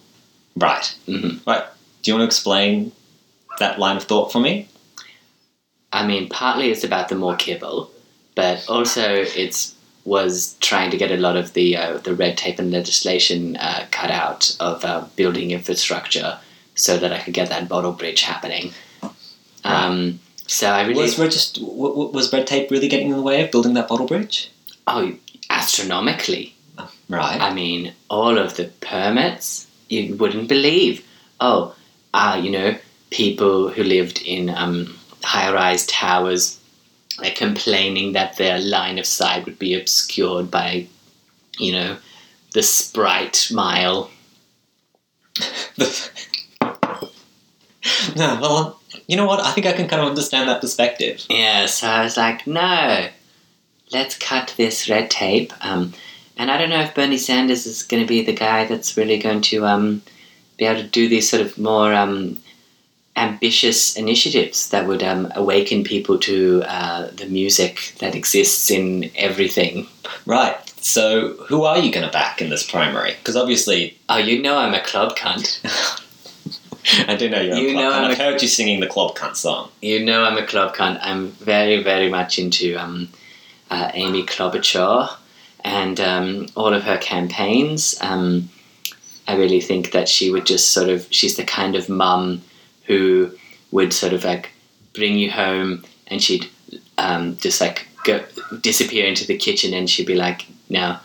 Right. 0.57 0.87
hmm 1.07 1.39
Right. 1.47 1.65
Do 2.03 2.11
you 2.11 2.15
want 2.17 2.23
to 2.23 2.27
explain 2.27 2.93
that 3.59 3.79
line 3.79 3.97
of 3.97 4.05
thought 4.05 4.31
for 4.33 4.41
me? 4.41 4.69
I 5.93 6.07
mean, 6.07 6.29
partly 6.29 6.71
it's 6.71 6.85
about 6.85 7.09
the 7.09 7.15
more 7.15 7.37
kibble, 7.37 7.91
but 8.35 8.69
also 8.69 9.13
it's 9.15 9.75
was 10.05 10.55
trying 10.61 10.91
to 10.91 10.99
get 10.99 11.11
a 11.11 11.17
lot 11.17 11.37
of 11.37 11.55
the 11.55 11.77
uh, 11.77 11.97
the 11.99 12.15
red 12.15 12.37
tape 12.37 12.59
and 12.59 12.71
legislation 12.71 13.57
uh, 13.57 13.87
cut 13.91 14.11
out 14.11 14.55
of 14.61 14.85
uh, 14.85 15.07
building 15.17 15.51
infrastructure 15.51 16.39
so 16.75 16.99
that 16.99 17.13
I 17.13 17.21
could 17.21 17.33
get 17.35 17.49
that 17.49 17.69
bottle 17.69 17.93
bridge 17.93 18.21
happening. 18.23 18.73
Um, 19.65 20.21
so 20.47 20.69
I 20.69 20.83
really 20.83 21.01
Was 21.03 21.17
regist- 21.17 21.55
w- 21.61 21.89
w- 21.89 22.11
was 22.11 22.31
red 22.33 22.47
tape 22.47 22.71
really 22.71 22.89
getting 22.89 23.09
in 23.11 23.17
the 23.17 23.23
way 23.23 23.43
of 23.43 23.51
building 23.51 23.75
that 23.75 23.89
bottle 23.89 24.07
bridge? 24.07 24.51
oh 24.87 25.15
astronomically. 25.49 26.54
Right. 27.09 27.41
I 27.41 27.53
mean, 27.53 27.93
all 28.09 28.39
of 28.39 28.57
the 28.57 28.65
permits 28.81 29.67
you 29.89 30.17
wouldn't 30.17 30.49
believe. 30.49 31.05
Oh, 31.41 31.75
uh, 32.13 32.41
you 32.43 32.51
know, 32.51 32.77
people 33.11 33.69
who 33.69 33.83
lived 33.83 34.23
in 34.23 34.51
um, 34.51 34.97
high 35.23 35.53
rise 35.53 35.87
towers 35.87 36.61
are 37.23 37.31
complaining 37.31 38.13
that 38.13 38.37
their 38.37 38.59
line 38.59 38.99
of 38.99 39.07
sight 39.07 39.45
would 39.45 39.59
be 39.59 39.79
obscured 39.79 40.51
by, 40.51 40.87
you 41.59 41.73
know, 41.73 41.97
the 42.53 42.63
Sprite 42.63 43.49
mile. 43.53 44.11
no, 48.17 48.39
well, 48.41 48.81
you 49.07 49.17
know 49.17 49.27
what? 49.27 49.41
I 49.41 49.53
think 49.53 49.67
I 49.67 49.73
can 49.73 49.89
kind 49.89 50.03
of 50.03 50.09
understand 50.09 50.49
that 50.49 50.61
perspective. 50.61 51.25
Yeah, 51.29 51.67
so 51.67 51.87
I 51.87 52.05
was 52.05 52.17
like, 52.17 52.47
no, 52.47 53.09
let's 53.93 54.17
cut 54.17 54.55
this 54.57 54.89
red 54.89 55.11
tape. 55.11 55.53
Um, 55.61 55.93
and 56.37 56.51
I 56.51 56.59
don't 56.59 56.71
know 56.71 56.81
if 56.81 56.95
Bernie 56.95 57.19
Sanders 57.19 57.67
is 57.67 57.83
going 57.83 58.03
to 58.03 58.09
be 58.09 58.23
the 58.23 58.33
guy 58.33 58.65
that's 58.67 58.97
really 58.97 59.19
going 59.19 59.41
to 59.43 59.67
um, 59.67 60.03
be 60.57 60.65
able 60.65 60.83
to 60.83 60.89
do 60.89 61.09
these 61.09 61.29
sort 61.29 61.43
of 61.43 61.57
more 61.59 61.95
um, 61.95 62.39
ambitious 63.17 63.97
initiatives 63.97 64.71
that 64.71 64.87
would 64.87 65.03
um, 65.03 65.31
awaken 65.37 65.85
people 65.85 66.19
to 66.19 66.63
uh, 66.67 67.09
the 67.13 67.27
music 67.27 67.95
that 68.01 68.15
exists 68.15 68.71
in 68.71 69.11
everything. 69.17 69.87
Right. 70.27 70.57
So, 70.81 71.35
who 71.49 71.65
are 71.65 71.79
you 71.79 71.93
going 71.93 72.05
to 72.05 72.13
back 72.13 72.43
in 72.43 72.51
this 72.51 72.69
primary? 72.69 73.15
Because 73.15 73.37
obviously, 73.37 73.97
Oh, 74.09 74.19
you 74.19 74.43
know 74.43 74.59
I'm 74.59 74.75
a 74.75 74.83
club 74.83 75.17
cunt. 75.17 75.61
I 77.09 77.15
do 77.17 77.31
know 77.31 77.41
you're 77.41 77.57
You 77.57 77.69
a 77.69 77.73
club 77.73 77.85
know 77.85 77.93
cunt. 77.93 78.05
I'm 78.05 78.11
I've 78.11 78.19
heard 78.19 78.43
you 78.43 78.49
singing 78.49 78.81
the 78.81 78.87
club 78.87 79.17
cunt 79.17 79.37
song. 79.37 79.71
You 79.81 80.05
know 80.05 80.25
I'm 80.25 80.37
a 80.37 80.47
club 80.47 80.75
cunt. 80.75 80.99
I'm 81.01 81.29
very, 81.29 81.83
very 81.83 82.11
much 82.11 82.39
into 82.39 82.77
um, 82.77 83.09
uh, 83.71 83.91
Amy 83.95 84.25
Klobuchar 84.25 85.17
and 85.65 85.99
um, 86.01 86.47
all 86.57 86.73
of 86.75 86.85
her 86.85 86.99
campaigns. 86.99 87.97
Um, 88.01 88.51
I 89.27 89.37
really 89.37 89.61
think 89.61 89.93
that 89.93 90.09
she 90.09 90.31
would 90.31 90.47
just 90.47 90.71
sort 90.71 90.91
of, 90.91 91.07
she's 91.11 91.37
the 91.37 91.45
kind 91.45 91.75
of 91.75 91.89
mum 91.89 92.43
who 92.87 93.33
would 93.71 93.93
sort 93.93 94.13
of 94.13 94.25
like 94.25 94.51
bring 94.93 95.19
you 95.19 95.31
home 95.31 95.85
and 96.07 96.23
she'd 96.23 96.49
um, 96.99 97.37
just 97.39 97.61
like 97.61 97.89
go 98.05 98.23
disappear 98.61 99.07
into 99.07 99.27
the 99.27 99.37
kitchen 99.37 99.73
and 99.73 99.89
she'd 99.89 100.07
be 100.07 100.15
like, 100.15 100.47
now, 100.69 101.01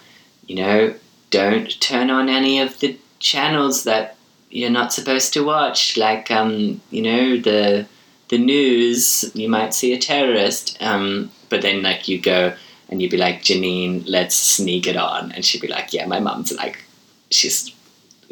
you 0.45 0.55
know, 0.55 0.93
don't 1.29 1.79
turn 1.79 2.09
on 2.09 2.27
any 2.27 2.59
of 2.59 2.79
the 2.79 2.97
channels 3.19 3.83
that 3.85 4.17
you're 4.49 4.69
not 4.69 4.91
supposed 4.91 5.33
to 5.33 5.43
watch, 5.43 5.95
like, 5.95 6.31
um, 6.31 6.81
you 6.89 7.01
know, 7.01 7.37
the 7.37 7.85
the 8.29 8.37
news, 8.37 9.31
you 9.33 9.49
might 9.49 9.73
see 9.73 9.93
a 9.93 9.97
terrorist. 9.97 10.77
Um, 10.81 11.31
but 11.49 11.61
then, 11.61 11.81
like, 11.81 12.07
you 12.07 12.21
go 12.21 12.53
and 12.89 13.01
you'd 13.01 13.11
be 13.11 13.17
like, 13.17 13.41
Janine, 13.43 14.03
let's 14.07 14.35
sneak 14.35 14.87
it 14.87 14.97
on. 14.97 15.31
And 15.31 15.45
she'd 15.45 15.61
be 15.61 15.67
like, 15.67 15.93
yeah, 15.93 16.05
my 16.05 16.19
mum's 16.19 16.51
like, 16.51 16.83
she's 17.31 17.71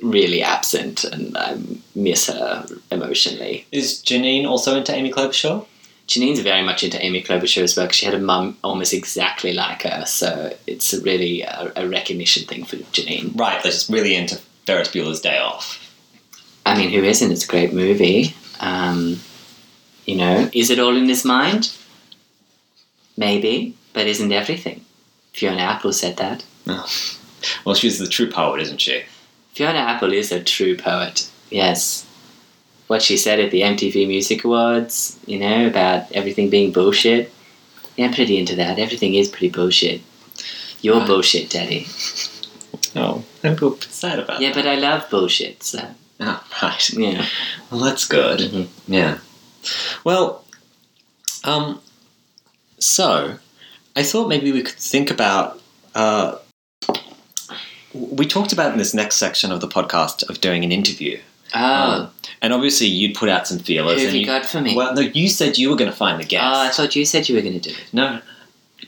really 0.02 0.44
absent 0.44 1.04
and 1.04 1.38
I 1.38 1.58
miss 1.96 2.28
her 2.28 2.66
emotionally. 2.92 3.66
Is 3.72 4.02
Janine 4.04 4.46
also 4.48 4.78
into 4.78 4.94
Amy 4.94 5.12
Klobuchar? 5.12 5.66
Janine's 6.08 6.40
very 6.40 6.64
much 6.64 6.84
into 6.84 7.04
Amy 7.04 7.22
Klobuchar 7.22 7.64
as 7.64 7.76
well 7.76 7.86
'cause 7.88 7.96
she 7.96 8.06
had 8.06 8.14
a 8.16 8.20
mum 8.20 8.58
almost 8.64 8.94
exactly 8.94 9.52
like 9.54 9.84
her. 9.84 10.06
So 10.06 10.56
it's 10.66 10.94
really 10.94 11.42
a, 11.42 11.72
a 11.76 11.88
recognition 11.88 12.46
thing 12.46 12.64
for 12.64 12.78
Janine. 12.78 13.38
Right, 13.38 13.62
they're 13.62 13.72
just 13.72 13.90
really 13.90 14.16
into 14.16 14.40
Ferris 14.66 14.88
Bueller's 14.90 15.20
Day 15.20 15.38
Off. 15.38 15.84
I 16.66 16.78
mean, 16.78 16.90
who 16.92 17.04
isn't? 17.04 17.32
It's 17.32 17.44
a 17.46 17.48
great 17.48 17.74
movie. 17.74 18.36
Um, 18.60 19.20
you 20.06 20.16
know, 20.16 20.50
is 20.54 20.70
it 20.70 20.80
all 20.80 20.96
in 20.96 21.08
his 21.10 21.26
mind? 21.26 21.72
Maybe, 23.18 23.76
but 23.94 24.08
isn't 24.08 24.32
everything? 24.32 24.84
Fiona 25.34 25.62
Apple 25.62 25.94
said 25.94 26.18
that. 26.18 26.44
Well, 27.66 27.76
she's 27.76 28.00
the 28.00 28.08
true 28.08 28.30
poet, 28.30 28.62
isn't 28.62 28.82
she? 28.82 29.04
Fiona 29.54 29.80
Apple 29.80 30.14
is 30.14 30.32
a 30.32 30.44
true 30.44 30.76
poet. 30.78 31.30
Yes. 31.50 32.06
What 32.88 33.02
she 33.02 33.18
said 33.18 33.40
at 33.40 33.52
the 33.52 33.62
MTV 33.62 34.08
Music 34.08 34.44
Awards, 34.44 35.20
you 35.26 35.38
know, 35.40 35.68
about 35.68 36.12
everything 36.14 36.50
being 36.50 36.72
bullshit. 36.72 37.32
Yeah, 37.96 38.06
I'm 38.06 38.14
pretty 38.14 38.38
into 38.38 38.56
that. 38.56 38.80
Everything 38.80 39.16
is 39.16 39.28
pretty 39.28 39.50
bullshit. 39.50 40.02
You're 40.82 41.00
Right. 41.00 41.08
bullshit, 41.08 41.50
Daddy. 41.50 41.88
Oh, 42.96 43.24
I'm 43.44 43.54
a 43.54 43.56
bit 43.70 43.84
sad 43.84 44.18
about 44.18 44.42
Yeah, 44.42 44.50
that. 44.54 44.56
but 44.64 44.68
I 44.68 44.76
love 44.76 45.08
bullshit, 45.12 45.62
so, 45.62 45.80
Oh, 46.20 46.44
right. 46.64 46.90
yeah. 46.94 47.26
Well, 47.70 47.82
that's 47.82 48.06
good. 48.06 48.40
Mhm. 48.40 48.68
Yeah. 48.88 49.20
Well, 50.04 50.44
um, 51.44 51.80
so 52.80 53.38
I 53.98 54.04
thought 54.04 54.28
maybe 54.30 54.52
we 54.52 54.62
could 54.62 54.76
think 54.76 55.10
about. 55.12 55.60
Uh, 55.96 56.38
we 57.94 58.26
talked 58.26 58.54
about 58.54 58.72
in 58.72 58.78
this 58.78 58.94
next 58.94 59.16
section 59.16 59.52
of 59.52 59.60
the 59.62 59.68
podcast 59.68 60.28
of 60.30 60.40
doing 60.42 60.64
an 60.64 60.72
interview, 60.72 61.20
Oh, 61.56 61.60
Um, 62.04 62.10
and 62.42 62.54
obviously 62.54 62.88
you'd 62.88 63.16
put 63.16 63.30
out 63.30 63.48
some 63.48 63.58
who 63.58 63.64
feelers. 63.64 64.02
have 64.02 64.10
and 64.12 64.18
you 64.20 64.26
got 64.26 64.46
for 64.46 64.62
me? 64.62 64.76
Well, 64.76 64.94
no, 64.94 65.02
you 65.02 65.28
said 65.30 65.58
you 65.58 65.70
were 65.70 65.76
going 65.76 65.90
to 65.90 65.96
find 65.96 66.20
the 66.20 66.26
guest. 66.26 66.44
Oh, 66.46 66.60
I 66.68 66.70
thought 66.70 66.96
you 66.96 67.06
said 67.06 67.28
you 67.28 67.36
were 67.36 67.42
going 67.42 67.60
to 67.60 67.70
do 67.70 67.76
it. 67.76 67.86
no, 67.94 68.22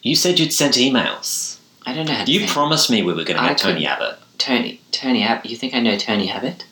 you 0.04 0.16
said 0.16 0.38
you'd 0.40 0.54
sent 0.54 0.76
emails. 0.76 1.58
I 1.86 1.94
don't 1.94 2.06
know 2.06 2.14
how 2.14 2.26
to 2.26 2.32
You 2.32 2.40
say 2.42 2.46
it. 2.46 2.52
promised 2.52 2.92
me 2.92 3.02
we 3.02 3.14
were 3.14 3.24
going 3.24 3.38
to 3.38 3.44
I 3.44 3.50
get 3.50 3.58
Tony 3.58 3.86
Abbott. 3.88 4.20
Tony, 4.38 4.80
Tony 4.92 5.24
Abbott. 5.24 5.50
You 5.50 5.58
think 5.58 5.74
I 5.74 5.80
know 5.80 5.98
Tony 5.98 6.30
Abbott? 6.30 6.66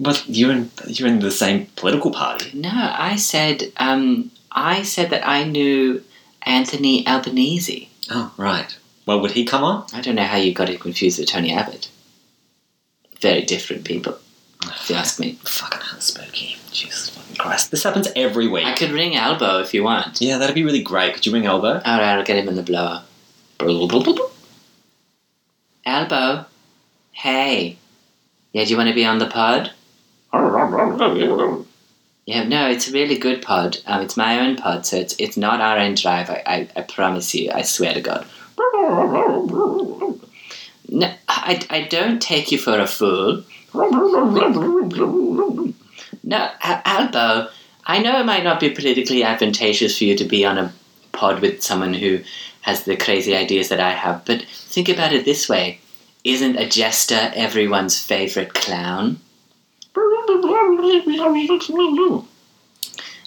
But 0.00 0.24
you're 0.28 0.50
in 0.52 0.70
you're 0.88 1.08
in 1.08 1.20
the 1.20 1.30
same 1.30 1.66
political 1.76 2.10
party. 2.10 2.50
No, 2.58 2.70
I 2.72 3.16
said, 3.16 3.72
um, 3.76 4.30
I 4.50 4.82
said 4.82 5.10
that 5.10 5.26
I 5.26 5.44
knew 5.44 6.02
Anthony 6.46 7.06
Albanese. 7.06 7.90
Oh, 8.10 8.32
right. 8.36 8.78
Well, 9.04 9.20
would 9.20 9.32
he 9.32 9.44
come 9.44 9.64
on? 9.64 9.86
I 9.92 10.00
don't 10.00 10.14
know 10.14 10.24
how 10.24 10.36
you 10.36 10.54
got 10.54 10.68
him 10.68 10.78
confused 10.78 11.18
with 11.18 11.28
Tony 11.28 11.52
Abbott. 11.52 11.90
Very 13.20 13.42
different 13.42 13.84
people, 13.84 14.16
if 14.64 14.88
you 14.88 14.96
ask 14.96 15.18
me. 15.18 15.32
Fucking 15.44 15.80
hell, 15.80 16.00
spooky. 16.00 16.56
Jesus 16.70 17.10
fucking 17.10 17.36
Christ. 17.36 17.70
This 17.70 17.82
happens 17.82 18.08
every 18.14 18.46
week. 18.46 18.64
I 18.66 18.74
could 18.74 18.90
ring 18.90 19.16
Albo 19.16 19.60
if 19.60 19.74
you 19.74 19.82
want. 19.82 20.20
Yeah, 20.20 20.38
that'd 20.38 20.54
be 20.54 20.64
really 20.64 20.82
great. 20.82 21.14
Could 21.14 21.26
you 21.26 21.32
ring 21.32 21.46
Albo? 21.46 21.68
Alright, 21.68 21.84
I'll 21.84 22.24
get 22.24 22.36
him 22.36 22.48
in 22.48 22.54
the 22.54 22.62
blower. 22.62 23.02
Albo, 25.86 26.44
hey. 27.12 27.78
Yeah, 28.52 28.64
do 28.64 28.70
you 28.70 28.76
want 28.76 28.88
to 28.88 28.94
be 28.94 29.04
on 29.04 29.18
the 29.18 29.26
pod? 29.26 29.72
Yeah, 32.26 32.42
no, 32.42 32.68
it's 32.68 32.88
a 32.88 32.92
really 32.92 33.18
good 33.18 33.40
pod. 33.40 33.78
Um, 33.86 34.02
it's 34.02 34.16
my 34.16 34.40
own 34.40 34.56
pod, 34.56 34.84
so 34.84 34.96
it's 34.96 35.14
it's 35.18 35.36
not 35.36 35.60
RN 35.60 35.94
Drive. 35.94 36.28
I, 36.28 36.42
I, 36.44 36.68
I 36.74 36.82
promise 36.82 37.32
you. 37.34 37.52
I 37.52 37.62
swear 37.62 37.94
to 37.94 38.00
God. 38.00 38.26
No, 40.88 41.12
I, 41.28 41.64
I 41.70 41.82
don't 41.88 42.20
take 42.20 42.50
you 42.50 42.58
for 42.58 42.78
a 42.78 42.86
fool. 42.86 43.44
No, 46.24 46.50
Albo, 46.62 47.48
I 47.84 47.98
know 48.00 48.18
it 48.20 48.26
might 48.26 48.42
not 48.42 48.58
be 48.58 48.70
politically 48.70 49.22
advantageous 49.22 49.98
for 49.98 50.04
you 50.04 50.16
to 50.16 50.24
be 50.24 50.44
on 50.44 50.58
a 50.58 50.72
pod 51.12 51.40
with 51.40 51.62
someone 51.62 51.94
who 51.94 52.20
has 52.62 52.82
the 52.84 52.96
crazy 52.96 53.36
ideas 53.36 53.68
that 53.68 53.78
I 53.78 53.92
have, 53.92 54.24
but 54.24 54.42
think 54.42 54.88
about 54.88 55.12
it 55.12 55.24
this 55.24 55.48
way. 55.48 55.80
Isn't 56.24 56.56
a 56.56 56.68
jester 56.68 57.30
everyone's 57.36 58.02
favorite 58.02 58.54
clown? 58.54 59.20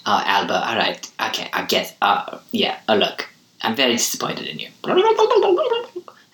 Oh, 0.05 0.23
Albo, 0.25 0.53
alright. 0.53 1.09
Okay, 1.27 1.49
I 1.53 1.65
guess. 1.65 1.93
Uh, 2.01 2.39
yeah, 2.51 2.79
oh, 2.87 2.95
look. 2.95 3.29
I'm 3.61 3.75
very 3.75 3.93
disappointed 3.93 4.47
in 4.47 4.59
you. 4.59 4.69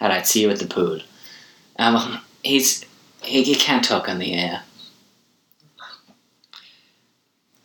Alright, 0.01 0.27
see 0.27 0.41
you 0.41 0.50
at 0.51 0.60
the 0.60 0.67
pool. 0.67 1.00
Um, 1.77 2.22
he's. 2.44 2.86
He, 3.22 3.44
he 3.44 3.55
can't 3.55 3.84
talk 3.84 4.08
on 4.08 4.20
the 4.20 4.34
air. 4.34 4.62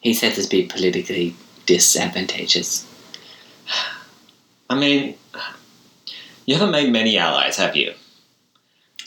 He 0.00 0.14
said 0.14 0.32
this 0.32 0.46
be 0.46 0.64
politically 0.64 1.36
disadvantageous. 1.66 2.86
I 4.70 4.74
mean, 4.74 5.16
you 6.46 6.54
haven't 6.54 6.70
made 6.70 6.90
many 6.90 7.18
allies, 7.18 7.58
have 7.58 7.76
you? 7.76 7.92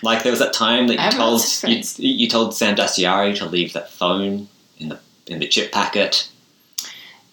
Like 0.03 0.21
there 0.23 0.31
was 0.31 0.39
that 0.39 0.53
time 0.53 0.87
that 0.87 0.99
you 1.03 1.17
told 1.17 1.41
you, 1.63 1.81
you 1.97 2.27
told 2.29 2.53
Sam 2.55 2.75
Dastyari 2.75 3.35
to 3.37 3.45
leave 3.45 3.73
that 3.73 3.89
phone 3.89 4.47
in 4.77 4.89
the 4.89 4.99
in 5.27 5.39
the 5.39 5.47
chip 5.47 5.71
packet. 5.71 6.29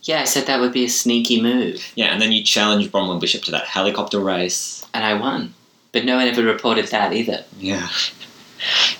Yeah, 0.03 0.21
I 0.21 0.25
said 0.25 0.47
that 0.47 0.61
would 0.61 0.73
be 0.73 0.85
a 0.85 0.89
sneaky 0.89 1.43
move, 1.43 1.93
Yeah, 1.95 2.07
and 2.07 2.23
then 2.23 2.33
you 2.33 2.43
challenged 2.43 2.91
Bronwyn 2.91 3.21
Bishop 3.21 3.43
to 3.45 3.51
that 3.51 3.65
helicopter 3.67 4.19
race. 4.19 4.87
and 4.95 5.05
I 5.05 5.13
won. 5.15 5.53
But 5.93 6.05
no 6.07 6.17
one 6.17 6.27
ever 6.29 6.43
reported 6.43 6.87
that 6.87 7.13
either. 7.13 7.45
Yeah. 7.59 7.87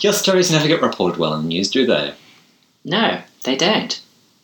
Your 0.01 0.13
stories 0.13 0.51
never 0.51 0.69
get 0.69 0.83
reported 0.83 1.19
well 1.19 1.33
in 1.35 1.43
the 1.43 1.49
news, 1.49 1.71
do 1.71 1.87
they? 1.87 2.13
No, 2.85 3.23
they 3.45 3.57
don't. 3.57 3.99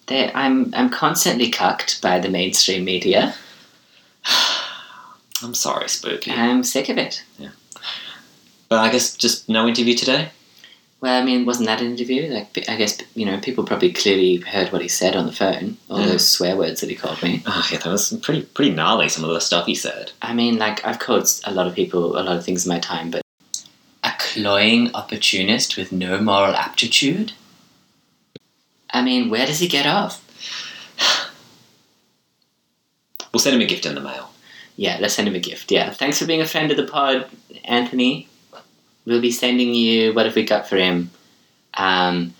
They, 0.07 0.33
I'm, 0.33 0.73
I'm 0.75 0.89
constantly 0.89 1.51
cucked 1.51 2.01
by 2.01 2.19
the 2.21 2.29
mainstream 2.31 2.85
media. 2.85 3.35
I'm 5.43 5.55
sorry, 5.55 5.89
Spooky. 5.89 6.31
I'm 6.33 6.63
sick 6.65 6.89
of 6.89 6.97
it. 6.99 7.23
But 8.69 8.81
I 8.81 8.91
guess 8.91 9.17
just 9.17 9.49
no 9.49 9.67
interview 9.69 9.95
today? 9.95 10.31
Well, 11.01 11.21
I 11.21 11.25
mean, 11.25 11.45
wasn't 11.45 11.67
that 11.67 11.81
an 11.81 11.89
interview? 11.89 12.29
Like, 12.33 12.69
I 12.69 12.77
guess 12.77 12.99
you 13.15 13.27
know, 13.27 13.39
people 13.39 13.65
probably 13.65 13.93
clearly 13.93 14.37
heard 14.39 14.73
what 14.73 14.81
he 14.83 14.89
said 14.89 15.15
on 15.15 15.27
the 15.27 15.33
phone, 15.33 15.77
all 15.91 16.01
Yeah. 16.01 16.07
those 16.07 16.27
swear 16.27 16.57
words 16.57 16.81
that 16.81 16.89
he 16.91 16.97
called 16.97 17.23
me. 17.23 17.43
Oh, 17.47 17.69
yeah, 17.71 17.79
that 17.79 17.91
was 17.91 18.13
pretty 18.23 18.43
pretty 18.43 18.73
gnarly, 18.73 19.09
some 19.09 19.23
of 19.23 19.31
the 19.31 19.41
stuff 19.41 19.67
he 19.67 19.75
said. 19.75 20.13
I 20.23 20.33
mean, 20.35 20.57
like, 20.59 20.85
I've 20.87 20.99
called 20.99 21.29
a 21.45 21.53
lot 21.53 21.67
of 21.67 21.75
people 21.75 22.19
a 22.19 22.23
lot 22.23 22.37
of 22.37 22.45
things 22.45 22.65
in 22.67 22.71
my 22.73 22.79
time, 22.81 23.11
but 23.11 23.23
a 24.03 24.13
cloying 24.19 24.91
opportunist 24.95 25.77
with 25.77 25.93
no 25.93 26.19
moral 26.21 26.55
aptitude. 26.55 27.33
I 28.91 29.03
mean, 29.03 29.29
where 29.31 29.47
does 29.47 29.59
he 29.61 29.69
get 29.69 29.87
off? 29.87 30.23
We'll 33.33 33.41
send 33.41 33.55
him 33.57 33.61
a 33.63 33.67
gift 33.67 33.85
in 33.85 33.95
the 33.95 34.01
mail. 34.01 34.31
Yeah, 34.77 34.97
let's 35.01 35.15
send 35.15 35.29
him 35.29 35.35
a 35.35 35.39
gift. 35.41 35.71
Yeah, 35.71 35.91
thanks 35.91 36.19
for 36.19 36.25
being 36.27 36.41
a 36.41 36.47
friend 36.47 36.71
of 36.71 36.77
the 36.79 36.85
pod, 36.87 37.29
Anthony. 37.65 38.29
We'll 39.07 39.21
be 39.21 39.31
sending 39.31 39.73
you. 39.73 40.13
What 40.13 40.27
have 40.27 40.35
we 40.35 40.45
got 40.45 40.69
for 40.69 40.77
him? 40.77 41.11
Um, 41.75 42.35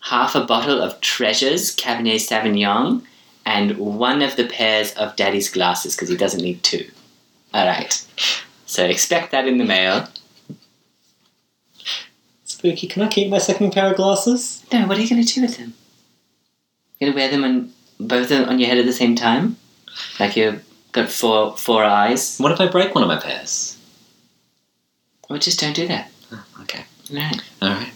half 0.00 0.34
a 0.34 0.44
bottle 0.44 0.82
of 0.82 1.00
Treasures 1.00 1.74
Cabernet 1.76 2.16
Sauvignon 2.16 3.02
and 3.46 3.78
one 3.78 4.22
of 4.22 4.36
the 4.36 4.46
pairs 4.46 4.92
of 4.94 5.16
Daddy's 5.16 5.50
glasses 5.50 5.94
because 5.94 6.08
he 6.08 6.16
doesn't 6.16 6.42
need 6.42 6.62
two. 6.62 6.90
All 7.54 7.66
right. 7.66 8.06
So 8.66 8.84
expect 8.84 9.32
that 9.32 9.46
in 9.46 9.58
the 9.58 9.64
mail. 9.64 10.08
Spooky, 12.44 12.86
can 12.86 13.02
I 13.02 13.08
keep 13.08 13.30
my 13.30 13.38
second 13.38 13.72
pair 13.72 13.90
of 13.90 13.96
glasses? 13.96 14.64
No, 14.72 14.86
what 14.86 14.98
are 14.98 15.00
you 15.00 15.08
going 15.08 15.24
to 15.24 15.34
do 15.34 15.42
with 15.42 15.56
them? 15.56 15.74
You're 16.98 17.12
going 17.12 17.12
to 17.12 17.22
wear 17.22 17.30
them 17.30 17.44
on 17.44 17.72
both 17.98 18.30
on 18.32 18.58
your 18.58 18.68
head 18.68 18.78
at 18.78 18.86
the 18.86 18.92
same 18.92 19.14
time, 19.14 19.56
like 20.18 20.36
you've 20.36 20.62
got 20.92 21.10
four 21.10 21.56
four 21.56 21.84
eyes. 21.84 22.38
What 22.38 22.52
if 22.52 22.60
I 22.60 22.68
break 22.68 22.94
one 22.94 23.04
of 23.04 23.08
my 23.08 23.18
pairs? 23.18 23.76
Well, 25.30 25.38
just 25.38 25.60
don't 25.60 25.74
do 25.76 25.86
that. 25.86 26.10
Oh, 26.32 26.44
okay. 26.62 26.84
No. 27.08 27.30
All 27.62 27.68
right. 27.68 27.92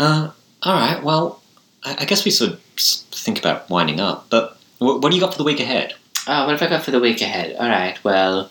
Uh, 0.00 0.30
all 0.62 0.72
right. 0.74 1.02
Well, 1.02 1.42
I, 1.84 1.98
I 2.00 2.04
guess 2.06 2.24
we 2.24 2.30
should 2.30 2.58
think 2.78 3.38
about 3.38 3.68
winding 3.68 4.00
up. 4.00 4.26
But 4.30 4.56
wh- 4.78 4.98
what 5.00 5.10
do 5.10 5.14
you 5.16 5.20
got 5.20 5.32
for 5.32 5.38
the 5.38 5.44
week 5.44 5.60
ahead? 5.60 5.94
Oh, 6.26 6.46
what 6.46 6.58
have 6.58 6.62
I 6.62 6.74
got 6.74 6.82
for 6.82 6.92
the 6.92 6.98
week 7.00 7.20
ahead? 7.20 7.56
All 7.56 7.68
right. 7.68 8.02
Well, 8.02 8.50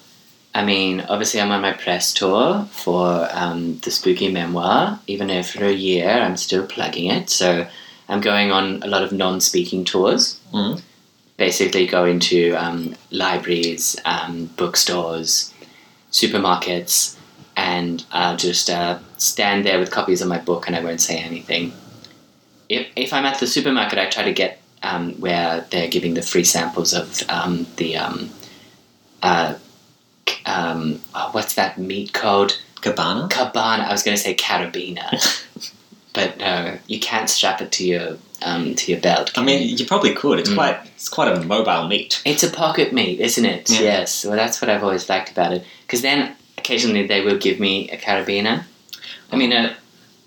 I 0.54 0.64
mean, 0.64 1.02
obviously, 1.02 1.42
I'm 1.42 1.50
on 1.52 1.62
my 1.64 1.74
press 1.74 2.14
tour 2.14 2.66
for 2.72 3.28
um, 3.32 3.80
the 3.80 3.90
spooky 3.90 4.32
memoir. 4.32 5.00
Even 5.08 5.28
though 5.28 5.42
for 5.44 5.66
a 5.66 5.74
year, 5.74 6.08
I'm 6.10 6.38
still 6.38 6.66
plugging 6.68 7.10
it. 7.10 7.30
So 7.32 7.68
I'm 8.08 8.22
going 8.22 8.52
on 8.52 8.84
a 8.84 8.88
lot 8.88 9.02
of 9.02 9.12
non-speaking 9.12 9.86
tours. 9.86 10.40
Mhm. 10.54 10.82
Basically, 11.38 11.88
going 11.88 12.20
to 12.20 12.52
um, 12.54 12.96
libraries, 13.12 13.96
um, 14.06 14.46
bookstores, 14.58 15.54
supermarkets, 16.12 17.16
and 17.58 18.06
I'll 18.12 18.38
just 18.38 18.70
uh, 18.70 19.00
stand 19.18 19.66
there 19.66 19.80
with 19.80 19.92
copies 19.92 20.22
of 20.22 20.30
my 20.30 20.38
book, 20.38 20.68
and 20.68 20.76
I 20.76 20.82
won't 20.84 21.02
say 21.02 21.18
anything. 21.18 21.74
If 22.70 22.88
if 22.96 23.12
I'm 23.12 23.26
at 23.26 23.40
the 23.40 23.48
supermarket, 23.48 24.00
I 24.00 24.06
try 24.06 24.24
to 24.24 24.32
get 24.34 24.62
um, 24.84 25.14
where 25.20 25.66
they're 25.72 25.90
giving 25.90 26.14
the 26.14 26.22
free 26.22 26.44
samples 26.46 26.94
of 26.94 27.22
um, 27.30 27.66
the 27.78 27.98
um, 27.98 28.30
uh, 29.24 29.56
um, 30.46 31.02
oh, 31.16 31.30
what's 31.34 31.56
that 31.56 31.78
meat 31.78 32.14
called? 32.14 32.62
Cabana. 32.82 33.28
Cabana. 33.30 33.84
I 33.84 33.92
was 33.92 34.04
going 34.04 34.16
to 34.16 34.22
say 34.24 34.36
carabina, 34.36 35.10
but 36.14 36.38
no, 36.38 36.78
you 36.88 37.00
can't 37.00 37.28
strap 37.30 37.60
it 37.60 37.72
to 37.74 37.86
your 37.86 38.18
um, 38.44 38.76
to 38.76 38.92
your 38.92 39.02
belt. 39.02 39.32
I 39.36 39.44
mean, 39.44 39.64
you? 39.68 39.78
you 39.78 39.86
probably 39.88 40.14
could. 40.14 40.40
It's 40.40 40.50
Mm. 40.52 40.56
quite. 40.56 40.78
It's 40.96 41.10
quite 41.10 41.28
a 41.36 41.42
mobile 41.44 41.88
meat. 41.88 42.22
it's 42.24 42.44
a 42.44 42.52
pocket 42.52 42.94
meat, 42.94 43.20
isn't 43.20 43.46
it? 43.46 43.70
Yeah. 43.72 43.82
Yes. 43.82 44.26
Well, 44.26 44.36
that's 44.36 44.62
what 44.62 44.70
I've 44.70 44.84
always 44.84 45.10
liked 45.10 45.32
about 45.32 45.54
it. 45.54 45.66
Because 45.88 46.04
then 46.04 46.36
occasionally 46.72 47.08
they 47.08 47.22
will 47.22 47.38
give 47.38 47.60
me 47.60 47.90
a 47.92 47.98
carabiner. 47.98 48.64
I 49.32 49.36
mean, 49.36 49.52
a, 49.54 49.76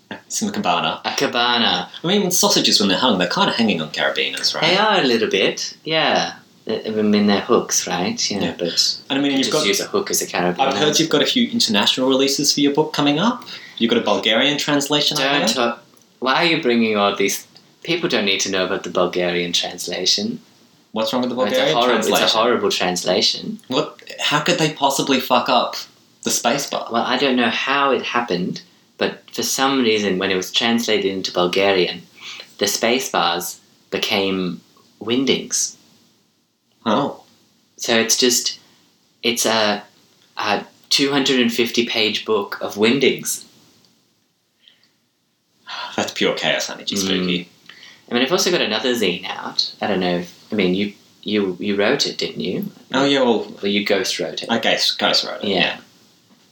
It's 0.09 0.39
the 0.39 0.51
cabana. 0.51 1.01
a 1.05 1.11
cabana. 1.15 1.89
I 2.03 2.07
mean, 2.07 2.31
sausages 2.31 2.79
when 2.79 2.89
they're 2.89 2.97
hung, 2.97 3.17
they're 3.19 3.27
kind 3.39 3.49
of 3.49 3.55
hanging 3.55 3.79
on 3.81 3.89
carabiners, 3.91 4.53
right? 4.55 4.61
They 4.67 4.77
are 4.77 4.99
a 5.01 5.03
little 5.03 5.29
bit, 5.29 5.77
yeah. 5.83 6.35
I 6.67 6.89
mean, 6.89 7.27
they're 7.27 7.41
hooks, 7.41 7.87
right? 7.87 8.19
Yeah, 8.31 8.39
Yeah. 8.43 8.55
but 8.57 8.99
And 9.09 9.19
I 9.19 9.21
mean, 9.21 9.31
you 9.31 9.37
you've 9.37 9.47
just 9.47 9.57
got. 9.57 9.65
use 9.65 9.79
a 9.81 9.87
hook 9.87 10.09
as 10.11 10.21
a 10.21 10.27
carabiner. 10.27 10.59
I've 10.59 10.77
heard 10.77 10.99
you've 10.99 11.09
got 11.09 11.21
a 11.21 11.25
few 11.25 11.49
international 11.49 12.07
releases 12.09 12.53
for 12.53 12.59
your 12.65 12.73
book 12.73 12.93
coming 12.93 13.17
up. 13.19 13.43
You've 13.77 13.89
got 13.93 13.99
a 13.99 14.07
Bulgarian 14.13 14.57
translation. 14.57 15.17
Don't 15.17 15.47
talk. 15.49 15.83
Why 16.19 16.35
are 16.41 16.45
you 16.45 16.61
bringing 16.61 16.97
all 16.97 17.15
these? 17.15 17.47
People 17.83 18.07
don't 18.13 18.25
need 18.31 18.41
to 18.41 18.51
know 18.51 18.63
about 18.65 18.83
the 18.83 18.91
Bulgarian 19.01 19.51
translation. 19.53 20.39
What's 20.91 21.11
wrong 21.11 21.21
with 21.23 21.31
the 21.33 21.35
Bulgarian 21.43 21.69
a, 21.69 21.73
horrible, 21.73 21.93
translation? 21.93 22.23
it's 22.25 22.33
a 22.35 22.37
horrible 22.37 22.69
translation. 22.81 23.43
What? 23.75 23.87
How 24.29 24.39
could 24.45 24.59
they 24.59 24.71
possibly 24.85 25.19
fuck 25.19 25.47
up 25.49 25.71
the 26.23 26.31
space 26.31 26.69
spacebar? 26.69 26.91
Well, 26.91 27.03
I 27.03 27.17
don't 27.17 27.35
know 27.35 27.49
how 27.49 27.91
it 27.91 28.03
happened, 28.03 28.61
but 28.97 29.29
for 29.31 29.43
some 29.43 29.81
reason, 29.81 30.17
when 30.19 30.31
it 30.31 30.35
was 30.35 30.51
translated 30.51 31.11
into 31.11 31.31
Bulgarian, 31.31 32.01
the 32.57 32.67
space 32.67 33.09
bars 33.09 33.59
became 33.89 34.61
Wingdings. 34.99 35.75
Oh, 36.85 37.23
So 37.77 37.99
it's 37.99 38.17
just, 38.17 38.59
it's 39.23 39.45
a, 39.45 39.83
a 40.37 40.65
250 40.89 41.85
page 41.87 42.25
book 42.25 42.59
of 42.61 42.75
Wingdings. 42.75 43.45
that's 45.95 46.11
pure 46.13 46.35
chaos, 46.35 46.69
Energy 46.69 46.95
Mm. 46.95 46.99
Spooky. 46.99 47.49
I 48.09 48.13
mean, 48.13 48.23
I've 48.23 48.31
also 48.31 48.51
got 48.51 48.61
another 48.61 48.93
zine 48.93 49.25
out. 49.25 49.73
I 49.81 49.87
don't 49.87 50.01
know. 50.01 50.17
If, 50.19 50.47
I 50.51 50.55
mean, 50.55 50.75
you 50.75 50.93
you 51.23 51.55
you 51.59 51.75
wrote 51.77 52.05
it, 52.05 52.17
didn't 52.17 52.41
you? 52.41 52.65
Oh 52.93 53.05
yeah, 53.05 53.21
well, 53.21 53.47
Well, 53.61 53.71
you 53.71 53.85
ghost 53.85 54.19
wrote 54.19 54.43
it. 54.43 54.51
I 54.51 54.59
guess 54.59 54.91
Ghost 54.91 55.23
wrote 55.23 55.43
it. 55.43 55.47
Yeah. 55.47 55.79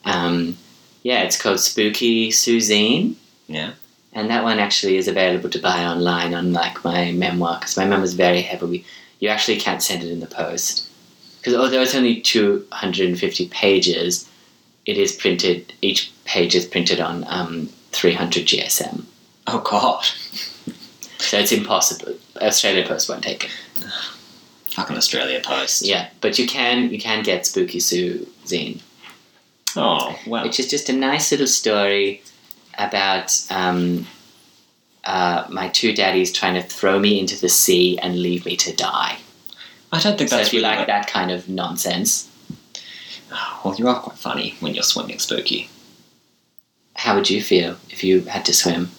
Um, 0.05 0.57
yeah, 1.03 1.23
it's 1.23 1.41
called 1.41 1.59
Spooky 1.59 2.29
Suzine. 2.29 3.15
Yeah. 3.47 3.73
And 4.13 4.29
that 4.29 4.43
one 4.43 4.59
actually 4.59 4.97
is 4.97 5.07
available 5.07 5.49
to 5.49 5.59
buy 5.59 5.85
online, 5.85 6.33
unlike 6.33 6.83
my 6.83 7.11
memoir, 7.11 7.59
because 7.59 7.77
my 7.77 7.85
memoir 7.85 8.03
is 8.03 8.13
very 8.13 8.41
heavy. 8.41 8.85
You 9.19 9.29
actually 9.29 9.57
can't 9.57 9.83
send 9.83 10.03
it 10.03 10.11
in 10.11 10.19
the 10.19 10.25
post. 10.25 10.87
Because 11.37 11.55
although 11.55 11.81
it's 11.81 11.95
only 11.95 12.19
250 12.19 13.47
pages, 13.49 14.29
it 14.85 14.97
is 14.97 15.15
printed, 15.15 15.71
each 15.81 16.11
page 16.25 16.55
is 16.55 16.65
printed 16.65 16.99
on 16.99 17.23
um, 17.27 17.69
300 17.91 18.45
GSM. 18.45 19.03
Oh 19.47 19.61
god. 19.61 20.05
So 21.19 21.37
it's 21.37 21.51
impossible. 21.51 22.15
Australia 22.41 22.87
Post 22.87 23.09
won't 23.09 23.23
take 23.23 23.45
it. 23.45 23.51
Fucking 24.71 24.97
Australia 24.97 25.41
Post. 25.43 25.83
Yeah, 25.83 26.09
but 26.21 26.39
you 26.39 26.47
can 26.47 26.89
you 26.89 26.99
can 26.99 27.23
get 27.23 27.45
Spooky 27.45 27.79
Sue 27.79 28.27
zine, 28.45 28.81
Oh 29.75 30.17
well. 30.27 30.43
which 30.43 30.59
is 30.59 30.67
just 30.69 30.89
a 30.89 30.93
nice 30.93 31.31
little 31.31 31.47
story 31.47 32.21
about 32.77 33.35
um, 33.49 34.07
uh, 35.03 35.45
my 35.49 35.69
two 35.69 35.93
daddies 35.93 36.31
trying 36.31 36.55
to 36.55 36.61
throw 36.61 36.99
me 36.99 37.19
into 37.19 37.39
the 37.39 37.49
sea 37.49 37.97
and 37.99 38.21
leave 38.21 38.45
me 38.45 38.55
to 38.57 38.75
die. 38.75 39.17
I 39.91 39.99
don't 39.99 40.17
think 40.17 40.29
So 40.29 40.37
that's 40.37 40.49
if 40.49 40.53
you 40.53 40.61
really 40.61 40.75
like 40.77 40.87
that 40.87 41.07
kind 41.07 41.31
of 41.31 41.49
nonsense, 41.49 42.27
Oh, 43.31 43.61
well, 43.63 43.75
you 43.75 43.87
are 43.87 43.99
quite 43.99 44.17
funny 44.17 44.55
when 44.59 44.73
you're 44.73 44.83
swimming, 44.83 45.19
Spooky. 45.19 45.69
how 46.95 47.15
would 47.15 47.29
you 47.29 47.41
feel 47.43 47.75
if 47.89 48.03
you 48.03 48.21
had 48.21 48.43
to 48.45 48.53
swim? 48.55 48.89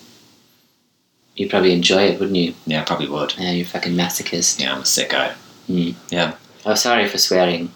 You'd 1.34 1.50
probably 1.50 1.72
enjoy 1.72 2.02
it, 2.04 2.20
wouldn't 2.20 2.36
you? 2.36 2.54
Yeah, 2.66 2.82
I 2.82 2.84
probably 2.84 3.08
would. 3.08 3.34
Yeah, 3.38 3.50
you're 3.52 3.64
a 3.66 3.68
fucking 3.68 3.94
masochist. 3.94 4.60
Yeah, 4.60 4.72
I'm 4.74 4.80
a 4.80 4.84
sicko. 4.84 5.32
Hmm. 5.66 5.90
Yeah. 6.10 6.34
Oh, 6.66 6.74
sorry 6.74 7.08
for 7.08 7.18
swearing. 7.18 7.72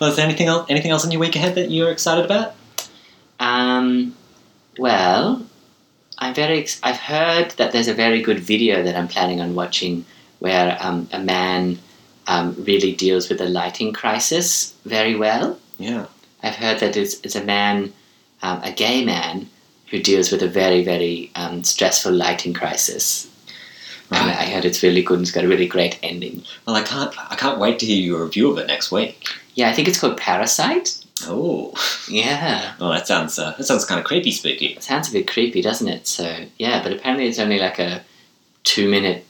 Well, 0.00 0.10
is 0.10 0.16
there 0.16 0.26
anything 0.26 0.48
else? 0.48 0.66
Anything 0.68 0.90
else 0.90 1.04
in 1.04 1.10
your 1.10 1.20
week 1.20 1.36
ahead 1.36 1.54
that 1.54 1.70
you're 1.70 1.90
excited 1.90 2.24
about? 2.24 2.54
Um, 3.38 4.14
well, 4.78 5.44
I'm 6.18 6.34
very. 6.34 6.60
Ex- 6.60 6.80
I've 6.82 6.96
heard 6.98 7.52
that 7.52 7.72
there's 7.72 7.88
a 7.88 7.94
very 7.94 8.22
good 8.22 8.40
video 8.40 8.82
that 8.82 8.96
I'm 8.96 9.08
planning 9.08 9.40
on 9.40 9.54
watching 9.54 10.04
where 10.38 10.76
um, 10.80 11.08
a 11.12 11.20
man 11.20 11.78
um, 12.26 12.56
really 12.64 12.92
deals 12.92 13.28
with 13.28 13.38
the 13.38 13.48
lighting 13.48 13.92
crisis 13.92 14.74
very 14.84 15.14
well. 15.14 15.58
Yeah. 15.78 16.06
I've 16.42 16.56
heard 16.56 16.80
that 16.80 16.96
it's, 16.96 17.20
it's 17.20 17.36
a 17.36 17.44
man, 17.44 17.92
um, 18.42 18.60
a 18.62 18.72
gay 18.72 19.04
man, 19.04 19.48
who 19.88 20.00
deals 20.00 20.30
with 20.30 20.42
a 20.42 20.48
very, 20.48 20.84
very 20.84 21.30
um, 21.34 21.64
stressful 21.64 22.12
lighting 22.12 22.54
crisis. 22.54 23.29
Right. 24.10 24.36
I 24.36 24.44
heard 24.46 24.64
it's 24.64 24.82
really 24.82 25.02
good 25.02 25.18
and 25.18 25.22
it's 25.22 25.30
got 25.30 25.44
a 25.44 25.48
really 25.48 25.68
great 25.68 25.98
ending. 26.02 26.42
Well, 26.66 26.74
I 26.76 26.82
can't. 26.82 27.14
I 27.30 27.36
can't 27.36 27.58
wait 27.60 27.78
to 27.78 27.86
hear 27.86 27.96
your 28.02 28.24
review 28.24 28.50
of 28.50 28.58
it 28.58 28.66
next 28.66 28.90
week. 28.90 29.24
Yeah, 29.54 29.68
I 29.68 29.72
think 29.72 29.86
it's 29.88 30.00
called 30.00 30.16
Parasite. 30.16 31.04
Oh. 31.26 31.72
Yeah. 32.08 32.74
Well, 32.80 32.90
that 32.90 33.06
sounds. 33.06 33.38
Uh, 33.38 33.54
that 33.56 33.64
sounds 33.64 33.84
kind 33.84 34.00
of 34.00 34.06
creepy, 34.06 34.30
Spooky. 34.32 34.66
It 34.68 34.82
sounds 34.82 35.08
a 35.10 35.12
bit 35.12 35.28
creepy, 35.28 35.60
doesn't 35.62 35.86
it? 35.86 36.06
So, 36.06 36.46
yeah, 36.58 36.82
but 36.82 36.92
apparently 36.92 37.26
it's 37.28 37.38
only 37.38 37.58
like 37.58 37.78
a 37.78 38.02
two 38.64 38.88
minute 38.90 39.26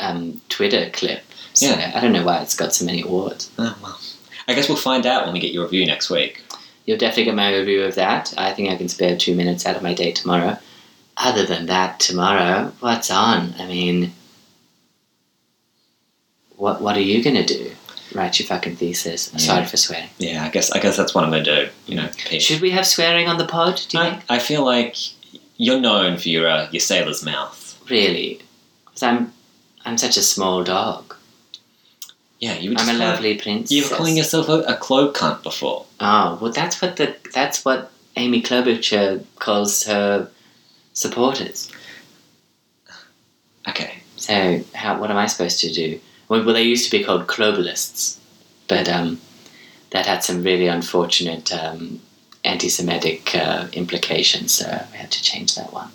um, 0.00 0.40
Twitter 0.48 0.88
clip. 0.92 1.22
So 1.52 1.66
Yeah. 1.66 1.92
I 1.94 2.00
don't 2.00 2.12
know 2.12 2.24
why 2.24 2.40
it's 2.42 2.56
got 2.56 2.74
so 2.74 2.84
many 2.84 3.02
awards. 3.02 3.50
Oh 3.58 3.76
well. 3.82 3.98
I 4.48 4.54
guess 4.54 4.68
we'll 4.68 4.78
find 4.78 5.06
out 5.06 5.24
when 5.24 5.34
we 5.34 5.40
get 5.40 5.52
your 5.52 5.64
review 5.64 5.86
next 5.86 6.08
week. 6.10 6.42
You'll 6.84 6.98
definitely 6.98 7.24
get 7.24 7.34
my 7.34 7.54
review 7.54 7.82
of 7.84 7.94
that. 7.96 8.32
I 8.38 8.52
think 8.52 8.70
I 8.70 8.76
can 8.76 8.88
spare 8.88 9.16
two 9.16 9.34
minutes 9.34 9.66
out 9.66 9.76
of 9.76 9.82
my 9.82 9.92
day 9.92 10.12
tomorrow. 10.12 10.56
Other 11.16 11.46
than 11.46 11.66
that, 11.66 11.98
tomorrow, 11.98 12.72
what's 12.80 13.10
on? 13.10 13.54
I 13.58 13.66
mean, 13.66 14.12
what 16.56 16.80
what 16.82 16.96
are 16.96 17.00
you 17.00 17.22
gonna 17.22 17.46
do? 17.46 17.72
Write 18.14 18.38
your 18.38 18.46
fucking 18.46 18.76
thesis. 18.76 19.30
Yeah. 19.32 19.38
Sorry 19.38 19.64
for 19.66 19.76
swearing. 19.76 20.08
Yeah, 20.18 20.44
I 20.44 20.50
guess. 20.50 20.70
I 20.72 20.78
guess 20.80 20.96
that's 20.96 21.14
what 21.14 21.24
I'm 21.24 21.30
gonna 21.30 21.44
do. 21.44 21.68
You 21.86 21.96
know, 21.96 22.10
Pete. 22.16 22.42
Should 22.42 22.60
we 22.60 22.70
have 22.70 22.86
swearing 22.86 23.28
on 23.28 23.38
the 23.38 23.46
pod? 23.46 23.80
Do 23.88 23.98
you 23.98 24.04
I, 24.04 24.10
think? 24.10 24.24
I 24.28 24.38
feel 24.38 24.64
like 24.64 24.96
you're 25.56 25.80
known 25.80 26.18
for 26.18 26.28
your 26.28 26.48
uh, 26.48 26.68
your 26.70 26.80
sailor's 26.80 27.24
mouth. 27.24 27.62
Really? 27.90 28.42
Because 28.84 29.02
I'm 29.02 29.32
I'm 29.84 29.98
such 29.98 30.16
a 30.16 30.22
small 30.22 30.64
dog. 30.64 31.14
Yeah, 32.40 32.58
you 32.58 32.70
were 32.70 32.76
I'm 32.78 32.94
a 32.94 32.98
lovely 32.98 33.38
princess. 33.38 33.70
You 33.72 33.84
were 33.84 33.96
calling 33.96 34.16
yourself 34.16 34.48
a, 34.48 34.60
a 34.62 34.76
clove 34.76 35.14
cunt 35.14 35.42
before. 35.42 35.86
Oh 36.00 36.38
well, 36.40 36.52
that's 36.52 36.82
what 36.82 36.96
the 36.96 37.16
that's 37.32 37.64
what 37.64 37.90
Amy 38.16 38.42
Klobuchar 38.42 39.24
calls 39.38 39.84
her 39.84 40.30
supporters. 40.96 41.70
Okay. 43.68 43.98
So 44.16 44.64
how 44.74 44.98
what 44.98 45.10
am 45.10 45.16
I 45.18 45.26
supposed 45.26 45.60
to 45.60 45.72
do? 45.72 46.00
Well, 46.28 46.44
well 46.44 46.54
they 46.54 46.62
used 46.64 46.90
to 46.90 46.98
be 46.98 47.04
called 47.04 47.28
globalists, 47.28 48.18
but 48.66 48.88
um, 48.88 49.20
that 49.90 50.06
had 50.06 50.24
some 50.24 50.42
really 50.42 50.66
unfortunate 50.66 51.52
um, 51.54 52.00
anti-Semitic 52.42 53.36
uh, 53.36 53.68
implications. 53.72 54.52
So 54.52 54.66
we 54.90 54.98
had 54.98 55.12
to 55.12 55.22
change 55.22 55.54
that 55.54 55.72
one. 55.72 55.90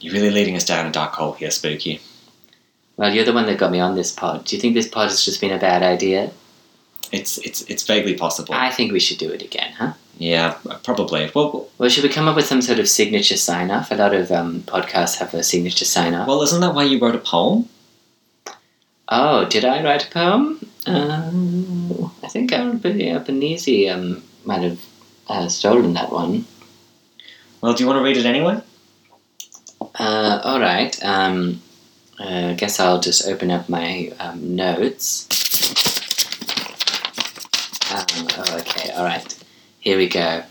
You're 0.00 0.14
really 0.14 0.30
leading 0.30 0.56
us 0.56 0.64
down 0.64 0.86
a 0.86 0.92
dark 0.92 1.12
hole 1.12 1.32
here, 1.32 1.50
Spooky. 1.50 2.00
Well, 2.96 3.14
you're 3.14 3.24
the 3.24 3.32
one 3.32 3.46
that 3.46 3.58
got 3.58 3.70
me 3.70 3.80
on 3.80 3.94
this 3.94 4.12
pod. 4.12 4.44
Do 4.44 4.56
you 4.56 4.62
think 4.62 4.74
this 4.74 4.88
pod 4.88 5.10
has 5.10 5.24
just 5.24 5.40
been 5.40 5.52
a 5.52 5.58
bad 5.58 5.82
idea? 5.82 6.32
It's 7.12 7.38
it's 7.38 7.62
it's 7.62 7.84
vaguely 7.84 8.14
possible. 8.14 8.54
I 8.54 8.70
think 8.70 8.92
we 8.92 9.00
should 9.00 9.18
do 9.18 9.30
it 9.30 9.42
again, 9.42 9.72
huh? 9.72 9.92
Yeah, 10.18 10.56
probably. 10.82 11.30
Well, 11.34 11.68
Well, 11.78 11.88
should 11.88 12.02
we 12.04 12.08
come 12.08 12.28
up 12.28 12.36
with 12.36 12.46
some 12.46 12.62
sort 12.62 12.78
of 12.78 12.88
signature 12.88 13.36
sign 13.36 13.70
off? 13.70 13.90
A 13.90 13.94
lot 13.94 14.14
of 14.14 14.30
um, 14.30 14.62
podcasts 14.62 15.18
have 15.18 15.34
a 15.34 15.42
signature 15.42 15.84
sign 15.84 16.14
off. 16.14 16.26
well, 16.28 16.42
isn't 16.42 16.60
that 16.60 16.74
why 16.74 16.84
you 16.84 16.98
wrote 16.98 17.14
a 17.14 17.18
poem? 17.18 17.68
Oh, 19.08 19.44
did 19.44 19.64
I 19.64 19.82
write 19.84 20.06
a 20.06 20.10
poem? 20.10 20.66
Um, 20.86 22.12
I 22.22 22.28
think 22.28 22.52
Alberti 22.52 23.12
Albanese 23.12 23.88
um, 23.88 24.22
might 24.44 24.62
have 24.62 24.80
uh, 25.28 25.48
stolen 25.48 25.92
that 25.94 26.10
one. 26.12 26.44
Well, 27.60 27.74
do 27.74 27.82
you 27.82 27.88
want 27.88 27.98
to 27.98 28.02
read 28.04 28.16
it 28.16 28.26
anyway? 28.26 28.60
Uh, 29.98 30.40
all 30.44 30.60
right. 30.60 30.96
Um, 31.04 31.60
uh, 32.18 32.48
I 32.50 32.54
guess 32.54 32.80
I'll 32.80 33.00
just 33.00 33.26
open 33.28 33.50
up 33.50 33.68
my 33.68 34.12
um, 34.18 34.56
notes. 34.56 35.26
Um, 37.92 38.26
oh, 38.38 38.58
okay. 38.60 38.90
All 38.92 39.04
right. 39.04 39.44
Here 39.86 39.98
we 39.98 40.08
go. 40.08 40.42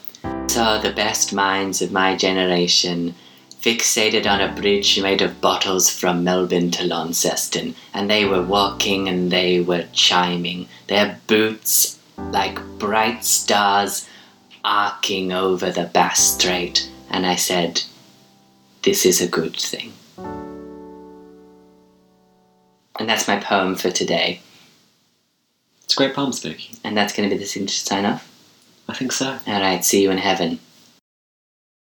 Saw 0.47 0.77
the 0.77 0.93
best 0.93 1.33
minds 1.33 1.81
of 1.81 1.91
my 1.91 2.15
generation 2.15 3.15
fixated 3.61 4.25
on 4.25 4.39
a 4.39 4.55
bridge 4.55 4.97
made 5.01 5.21
of 5.21 5.41
bottles 5.41 5.89
from 5.89 6.23
Melbourne 6.23 6.71
to 6.71 6.85
Launceston, 6.85 7.75
and 7.93 8.09
they 8.09 8.23
were 8.23 8.41
walking 8.41 9.09
and 9.09 9.29
they 9.29 9.59
were 9.59 9.89
chiming, 9.91 10.69
their 10.87 11.19
boots 11.27 11.99
like 12.17 12.65
bright 12.79 13.25
stars 13.25 14.07
arcing 14.63 15.33
over 15.33 15.69
the 15.69 15.83
Bass 15.83 16.35
Strait. 16.35 16.89
And 17.09 17.25
I 17.25 17.35
said, 17.35 17.81
This 18.83 19.05
is 19.05 19.19
a 19.19 19.27
good 19.27 19.57
thing. 19.57 19.91
And 22.97 23.09
that's 23.09 23.27
my 23.27 23.41
poem 23.41 23.75
for 23.75 23.91
today. 23.91 24.39
It's 25.83 25.93
a 25.93 25.97
great 25.97 26.13
poem, 26.13 26.31
Spooky. 26.31 26.75
And 26.85 26.95
that's 26.95 27.13
going 27.13 27.29
to 27.29 27.35
be 27.35 27.37
the 27.37 27.45
signature 27.45 27.73
sign 27.73 28.05
off. 28.05 28.31
I 28.87 28.93
think 28.93 29.11
so. 29.11 29.39
All 29.47 29.61
right, 29.61 29.83
see 29.83 30.03
you 30.03 30.11
in 30.11 30.17
heaven. 30.17 30.59